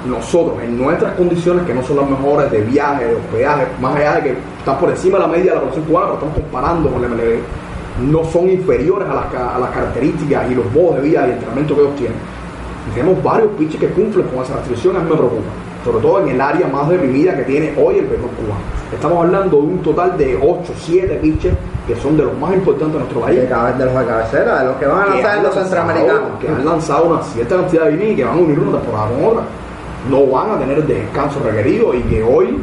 nosotros 0.07 0.57
en 0.63 0.79
nuestras 0.79 1.15
condiciones, 1.15 1.65
que 1.67 1.75
no 1.75 1.83
son 1.83 1.97
las 1.99 2.09
mejores 2.11 2.51
de 2.51 2.61
viaje, 2.63 3.05
de 3.07 3.15
hospedaje, 3.17 3.67
más 3.81 3.97
allá 3.97 4.15
de 4.17 4.23
que 4.23 4.35
están 4.59 4.79
por 4.79 4.91
encima 4.91 5.19
de 5.19 5.25
la 5.25 5.29
media 5.29 5.51
de 5.53 5.55
la 5.57 5.61
población 5.61 5.85
cubana, 5.85 6.07
pero 6.07 6.15
estamos 6.19 6.35
comparando 6.37 6.89
con 6.91 7.03
la 7.03 7.09
MLB, 7.09 8.11
no 8.11 8.25
son 8.25 8.49
inferiores 8.51 9.09
a 9.09 9.15
las, 9.15 9.27
ca- 9.27 9.57
a 9.57 9.59
las 9.59 9.71
características 9.71 10.51
y 10.51 10.55
los 10.55 10.65
modos 10.73 10.97
de 10.97 11.03
vida 11.03 11.27
y 11.29 11.33
entrenamiento 11.33 11.75
que 11.75 11.81
ellos 11.83 11.97
tienen. 11.97 12.17
Tenemos 12.95 13.23
varios 13.23 13.51
pitches 13.59 13.79
que 13.81 13.89
cumplen 13.89 14.27
con 14.29 14.43
esa 14.43 14.55
restricción, 14.57 14.97
a 14.97 15.01
mí 15.01 15.11
me 15.11 15.17
preocupa, 15.17 15.51
sobre 15.85 15.99
todo 16.01 16.21
en 16.23 16.29
el 16.31 16.41
área 16.41 16.67
más 16.67 16.89
deprimida 16.89 17.37
que 17.37 17.43
tiene 17.45 17.75
hoy 17.81 17.99
el 17.99 18.07
béisbol 18.07 18.31
cubano. 18.31 18.61
Estamos 18.93 19.25
hablando 19.25 19.57
de 19.59 19.63
un 19.63 19.79
total 19.83 20.17
de 20.19 20.37
8, 20.43 20.73
7 20.77 21.15
pitches 21.23 21.53
que 21.87 21.95
son 21.97 22.17
de 22.17 22.25
los 22.25 22.37
más 22.39 22.53
importantes 22.55 22.93
de 22.95 22.99
nuestro 23.01 23.21
país 23.21 23.37
De, 23.79 23.85
los 23.85 23.95
de 23.95 24.07
cabecera, 24.07 24.59
de 24.61 24.65
los 24.67 24.77
que 24.77 24.87
van 24.87 25.01
a 25.03 25.07
lanzar 25.07 25.37
en 25.39 25.43
los 25.45 25.55
centroamericanos. 25.55 26.23
que 26.41 26.49
han 26.49 26.65
lanzado 26.65 27.05
una 27.05 27.23
cierta 27.23 27.57
cantidad 27.57 27.85
de 27.87 27.93
innings 27.93 28.13
y 28.13 28.17
que 28.17 28.25
van 28.25 28.35
a 28.35 28.41
unir 28.41 28.59
una 28.59 28.79
temporada 28.79 29.09
con 29.11 29.25
otra. 29.27 29.43
No 30.09 30.27
van 30.27 30.51
a 30.51 30.59
tener 30.59 30.79
el 30.79 30.87
descanso 30.87 31.41
requerido 31.41 31.95
y 31.95 32.01
que 32.03 32.23
hoy 32.23 32.59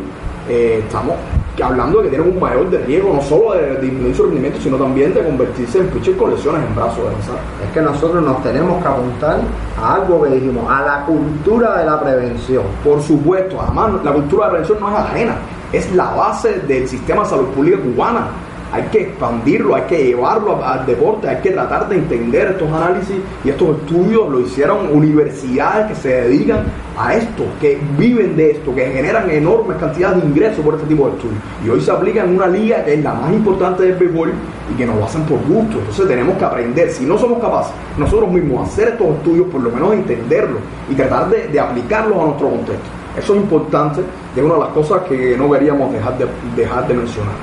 eh, 0.50 0.82
estamos 0.84 1.16
hablando 1.64 1.98
de 1.98 2.04
que 2.06 2.10
tienen 2.16 2.34
un 2.34 2.40
mayor 2.40 2.70
de 2.70 2.80
riesgo, 2.80 3.14
no 3.14 3.22
solo 3.22 3.54
de 3.54 3.78
disminuir 3.82 4.16
su 4.16 4.24
rendimiento, 4.24 4.60
sino 4.62 4.78
también 4.78 5.14
de 5.14 5.24
convertirse 5.24 5.80
en 5.80 5.88
pitcher 5.88 6.16
con 6.16 6.32
lesiones 6.32 6.64
en 6.66 6.76
brazos 6.76 6.98
de 6.98 7.12
lanzar. 7.12 7.36
Es 7.66 7.74
que 7.74 7.82
nosotros 7.82 8.24
nos 8.24 8.42
tenemos 8.44 8.82
que 8.82 8.88
apuntar 8.88 9.40
a 9.82 9.96
algo 9.96 10.24
que 10.24 10.30
dijimos, 10.32 10.66
a 10.70 10.82
la 10.82 11.06
cultura 11.06 11.80
de 11.80 11.86
la 11.86 12.00
prevención. 12.00 12.64
Por 12.84 13.02
supuesto, 13.02 13.60
además 13.62 14.04
la 14.04 14.14
cultura 14.14 14.46
de 14.46 14.52
prevención 14.52 14.80
no 14.80 14.90
es 14.90 14.96
ajena, 14.96 15.36
es 15.74 15.92
la 15.94 16.12
base 16.12 16.60
del 16.68 16.88
sistema 16.88 17.24
de 17.24 17.30
salud 17.30 17.48
pública 17.48 17.78
cubana. 17.80 18.28
Hay 18.72 18.84
que 18.92 19.02
expandirlo, 19.04 19.76
hay 19.76 19.84
que 19.84 20.04
llevarlo 20.04 20.64
al 20.64 20.86
deporte, 20.86 21.30
hay 21.30 21.38
que 21.38 21.52
tratar 21.52 21.88
de 21.88 21.96
entender 21.96 22.48
estos 22.50 22.72
análisis 22.72 23.16
y 23.44 23.50
estos 23.50 23.78
estudios 23.78 24.30
lo 24.30 24.40
hicieron 24.42 24.90
universidades 24.92 25.88
que 25.88 25.96
se 25.96 26.10
dedican 26.22 26.64
a 26.98 27.16
esto, 27.16 27.44
que 27.62 27.80
viven 27.98 28.36
de 28.36 28.52
esto, 28.52 28.74
que 28.76 28.86
generan 28.88 29.30
enormes 29.30 29.78
cantidades 29.78 30.22
de 30.22 30.30
ingresos 30.30 30.66
por 30.66 30.76
este 30.76 30.88
tipo 30.88 31.08
de 31.08 31.16
estudios. 31.16 31.40
Y 31.66 31.70
hoy 31.70 31.82
se 31.82 31.92
aplica 31.92 32.24
en 32.24 32.36
una 32.36 32.48
liga 32.48 32.84
que 32.84 32.96
es 32.96 33.04
la 33.04 33.14
más 33.14 33.32
importante 33.32 33.84
del 33.84 33.96
béisbol 33.96 34.34
y 34.74 34.78
que 34.78 34.86
nos 34.86 34.98
lo 34.98 35.06
hacen 35.06 35.24
por 35.24 35.40
gusto. 35.48 35.80
Entonces 35.80 36.08
tenemos 36.08 36.38
que 36.38 36.46
aprender, 36.46 36.90
si 36.92 37.06
no 37.06 37.18
somos 37.18 37.40
capaces 37.40 37.74
nosotros 37.98 38.30
mismos 38.32 38.68
hacer 38.68 38.90
estos 38.90 39.08
estudios, 39.08 39.48
por 39.48 39.62
lo 39.62 39.72
menos 39.72 39.94
entenderlos 39.94 40.60
y 40.90 40.96
tratar 40.96 41.30
de, 41.30 41.48
de 41.48 41.60
aplicarlos 41.60 42.18
a 42.18 42.26
nuestro 42.26 42.50
contexto. 42.50 42.90
Eso 43.18 43.34
es 43.34 43.42
importante 43.42 44.02
es 44.40 44.44
una 44.44 44.54
de 44.54 44.60
las 44.60 44.70
cosas 44.70 45.02
que 45.04 45.36
no 45.38 45.50
queríamos 45.52 45.92
dejar 45.92 46.18
de, 46.18 46.28
dejar 46.56 46.88
de 46.88 46.94
mencionar. 46.94 47.34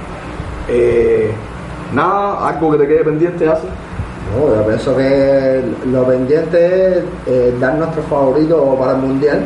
Eh, 0.69 1.31
nada, 1.93 2.49
algo 2.49 2.73
que 2.73 2.79
te 2.79 2.87
quede 2.89 3.05
pendiente 3.05 3.49
hace. 3.49 3.67
No, 4.37 4.55
yo 4.55 4.67
pienso 4.67 4.97
que 4.97 5.63
lo 5.93 6.05
pendiente 6.05 6.99
es 6.99 7.05
eh, 7.27 7.55
dar 7.61 7.75
nuestro 7.75 8.03
favorito 8.05 8.77
para 8.79 8.93
el 8.93 8.99
mundial. 8.99 9.43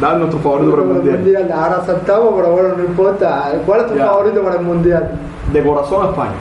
Dar 0.00 0.16
nuestro 0.16 0.38
favorito 0.40 0.70
para 0.70 0.82
el 0.82 0.88
mundial. 0.88 1.52
Ahora 1.52 1.76
aceptamos, 1.76 2.32
pero 2.36 2.52
bueno, 2.52 2.68
no 2.76 2.84
importa. 2.84 3.52
¿Cuál 3.66 3.80
es 3.80 3.86
tu 3.88 3.94
Ya. 3.94 4.06
favorito 4.06 4.42
para 4.42 4.56
el 4.56 4.62
mundial? 4.62 5.10
De 5.52 5.62
corazón 5.62 6.06
a 6.06 6.10
España. 6.10 6.32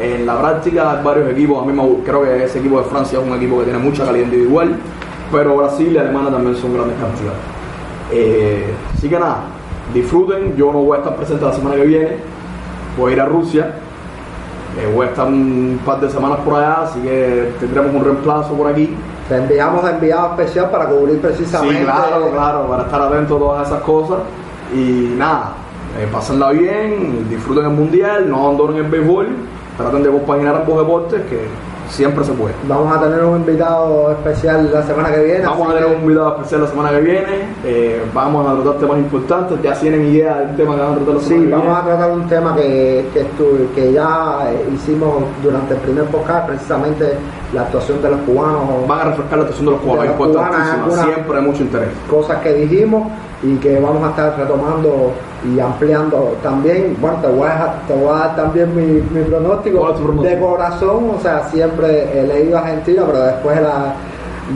En 0.00 0.26
la 0.26 0.40
práctica 0.40 0.92
hay 0.92 1.04
varios 1.04 1.30
equipos, 1.30 1.62
a 1.62 1.66
mí 1.66 1.72
me, 1.72 2.02
creo 2.02 2.22
que 2.22 2.44
ese 2.44 2.58
equipo 2.58 2.78
de 2.78 2.84
Francia 2.84 3.20
es 3.20 3.24
un 3.26 3.34
equipo 3.36 3.58
que 3.58 3.64
tiene 3.64 3.78
mucha 3.78 4.04
calidad 4.04 4.24
individual, 4.24 4.74
pero 5.30 5.56
Brasil 5.58 5.92
y 5.92 5.98
Alemania 5.98 6.30
también 6.32 6.56
son 6.56 6.72
grandes 6.74 6.96
cantidades. 6.98 7.38
Eh, 8.10 8.72
así 8.96 9.08
que 9.08 9.18
nada, 9.18 9.42
disfruten, 9.92 10.56
yo 10.56 10.72
no 10.72 10.80
voy 10.80 10.96
a 10.96 11.00
estar 11.00 11.14
presente 11.14 11.44
la 11.44 11.52
semana 11.52 11.76
que 11.76 11.82
viene, 11.82 12.08
voy 12.96 13.12
a 13.12 13.14
ir 13.14 13.20
a 13.20 13.26
Rusia, 13.26 13.74
eh, 14.78 14.90
voy 14.94 15.06
a 15.06 15.10
estar 15.10 15.26
un 15.26 15.80
par 15.84 16.00
de 16.00 16.10
semanas 16.10 16.38
por 16.44 16.56
allá, 16.56 16.82
así 16.82 17.00
que 17.00 17.52
tendremos 17.60 17.94
un 17.94 18.04
reemplazo 18.04 18.54
por 18.54 18.68
aquí. 18.68 18.94
Te 19.28 19.36
enviamos 19.36 19.84
de 19.84 19.90
enviado 19.90 20.30
especial 20.30 20.70
para 20.70 20.86
cubrir 20.86 21.20
precisamente. 21.20 21.78
Sí, 21.78 21.84
claro, 21.84 22.30
claro, 22.30 22.66
para 22.66 22.84
estar 22.84 23.00
atento 23.00 23.36
a 23.36 23.38
todas 23.38 23.68
esas 23.68 23.82
cosas. 23.82 24.18
Y 24.74 25.14
nada, 25.16 25.52
eh, 25.98 26.08
pásenla 26.10 26.50
bien, 26.50 27.28
disfruten 27.28 27.66
el 27.66 27.72
mundial, 27.72 28.28
no 28.28 28.46
abandonen 28.46 28.84
el 28.84 28.90
béisbol, 28.90 29.28
traten 29.76 30.02
de 30.02 30.10
compaginar 30.10 30.56
ambos 30.56 30.78
deportes 30.78 31.22
que 31.28 31.48
siempre 31.92 32.24
se 32.24 32.32
puede. 32.32 32.54
Vamos 32.66 32.96
a 32.96 33.00
tener 33.00 33.22
un 33.22 33.36
invitado 33.36 34.10
especial 34.12 34.70
la 34.72 34.82
semana 34.82 35.12
que 35.12 35.22
viene. 35.24 35.44
Vamos 35.44 35.68
a 35.68 35.74
tener 35.74 35.88
que- 35.90 35.94
un 35.96 36.06
video 36.08 36.28
especial 36.36 36.62
la 36.62 36.66
semana 36.68 36.90
que 36.90 37.00
viene, 37.00 37.26
eh, 37.64 38.02
vamos 38.14 38.46
a 38.48 38.54
tratar 38.62 38.80
temas 38.80 38.98
importantes, 38.98 39.58
ya 39.62 39.74
tienen 39.74 40.06
idea 40.06 40.38
del 40.38 40.56
tema 40.56 40.74
que 40.74 40.80
van 40.80 40.92
a 40.92 40.96
tratar 40.96 41.14
la 41.14 41.20
Sí, 41.20 41.28
semana 41.28 41.44
que 41.46 41.52
vamos 41.52 41.76
a 41.78 41.80
viene. 41.82 41.96
tratar 41.98 42.10
un 42.16 42.28
tema 42.28 42.56
que, 42.56 43.06
que, 43.12 43.20
estu- 43.22 43.74
que 43.74 43.92
ya 43.92 44.38
eh, 44.50 44.66
hicimos 44.74 45.12
durante 45.42 45.74
el 45.74 45.80
primer 45.80 46.04
podcast, 46.06 46.46
precisamente 46.48 47.12
la 47.52 47.62
actuación 47.62 48.00
de 48.02 48.10
los 48.10 48.20
cubanos, 48.20 48.86
Van 48.88 49.00
a 49.00 49.04
refrescar 49.04 49.38
la 49.38 49.44
atención 49.44 49.66
de 49.66 49.72
los 49.72 49.80
cubanos, 49.80 50.04
importantísima, 50.06 51.04
siempre 51.04 51.38
hay 51.38 51.44
mucho 51.44 51.62
interés. 51.62 51.88
cosas 52.10 52.38
que 52.42 52.52
dijimos 52.54 53.08
y 53.42 53.56
que 53.56 53.78
vamos 53.80 54.02
a 54.04 54.10
estar 54.10 54.38
retomando 54.38 55.12
y 55.44 55.58
ampliando 55.58 56.36
también. 56.42 56.96
Bueno, 57.00 57.16
te 57.20 57.26
voy 57.26 57.42
a, 57.48 57.52
dejar- 57.52 57.74
te 57.88 57.94
voy 57.94 58.08
a 58.14 58.18
dar 58.18 58.36
también 58.36 58.74
mi, 58.76 58.84
mi 59.18 59.24
pronóstico, 59.26 59.92
de 60.22 60.38
corazón, 60.40 61.10
o 61.18 61.20
sea, 61.20 61.48
siempre 61.50 62.18
he 62.20 62.26
leído 62.26 62.58
Argentina, 62.58 63.02
pero 63.06 63.18
después 63.24 63.56
de 63.56 63.62
la, 63.62 63.94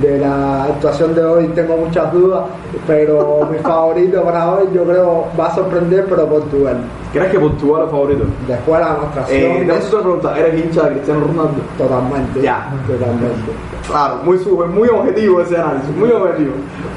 de 0.00 0.18
la 0.18 0.64
actuación 0.64 1.14
de 1.14 1.24
hoy 1.24 1.46
tengo 1.54 1.76
muchas 1.76 2.12
dudas, 2.12 2.42
pero 2.86 3.48
mi 3.50 3.58
favorito 3.62 4.22
para 4.22 4.52
hoy 4.52 4.68
yo 4.74 4.84
creo 4.84 5.24
va 5.38 5.46
a 5.46 5.54
sorprender, 5.54 6.06
pero 6.08 6.26
Portugal. 6.26 6.78
¿Crees 7.12 7.30
que 7.32 7.38
Portugal 7.40 7.84
es 7.84 7.90
favorito? 7.90 8.24
Después 8.48 8.78
de 8.78 8.84
la 8.84 8.94
demostración, 8.94 9.40
Eh, 9.40 9.58
de- 9.60 9.64
te 9.66 9.72
otra 9.86 10.00
pregunta, 10.00 10.38
¿eres 10.38 10.64
hincha 10.64 10.82
de 10.82 10.90
Cristiano 10.90 11.20
Ronaldo? 11.20 11.60
totalmente. 11.78 12.42
Ya. 12.42 12.68
Totalmente. 12.86 13.52
Claro, 13.88 14.16
muy, 14.24 14.38
sub- 14.38 14.66
muy 14.66 14.88
objetivo 14.88 15.40
ese 15.40 15.56
análisis, 15.56 15.96
muy 15.96 16.10
objetivo. 16.10 16.52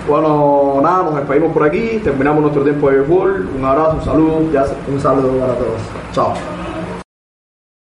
Bueno, 0.08 0.80
nada, 0.82 1.04
nos 1.04 1.16
despedimos 1.16 1.54
por 1.54 1.64
aquí, 1.64 2.02
terminamos 2.04 2.42
nuestro 2.42 2.64
tiempo 2.64 2.90
de 2.90 2.98
béisbol. 2.98 3.48
Un 3.60 3.64
abrazo, 3.66 3.98
un 3.98 4.04
saludo, 4.04 4.40
ya 4.52 4.66
Un 4.92 5.00
saludo 5.00 5.30
para 5.40 5.54
todos. 5.54 5.80
Chao. 6.12 6.34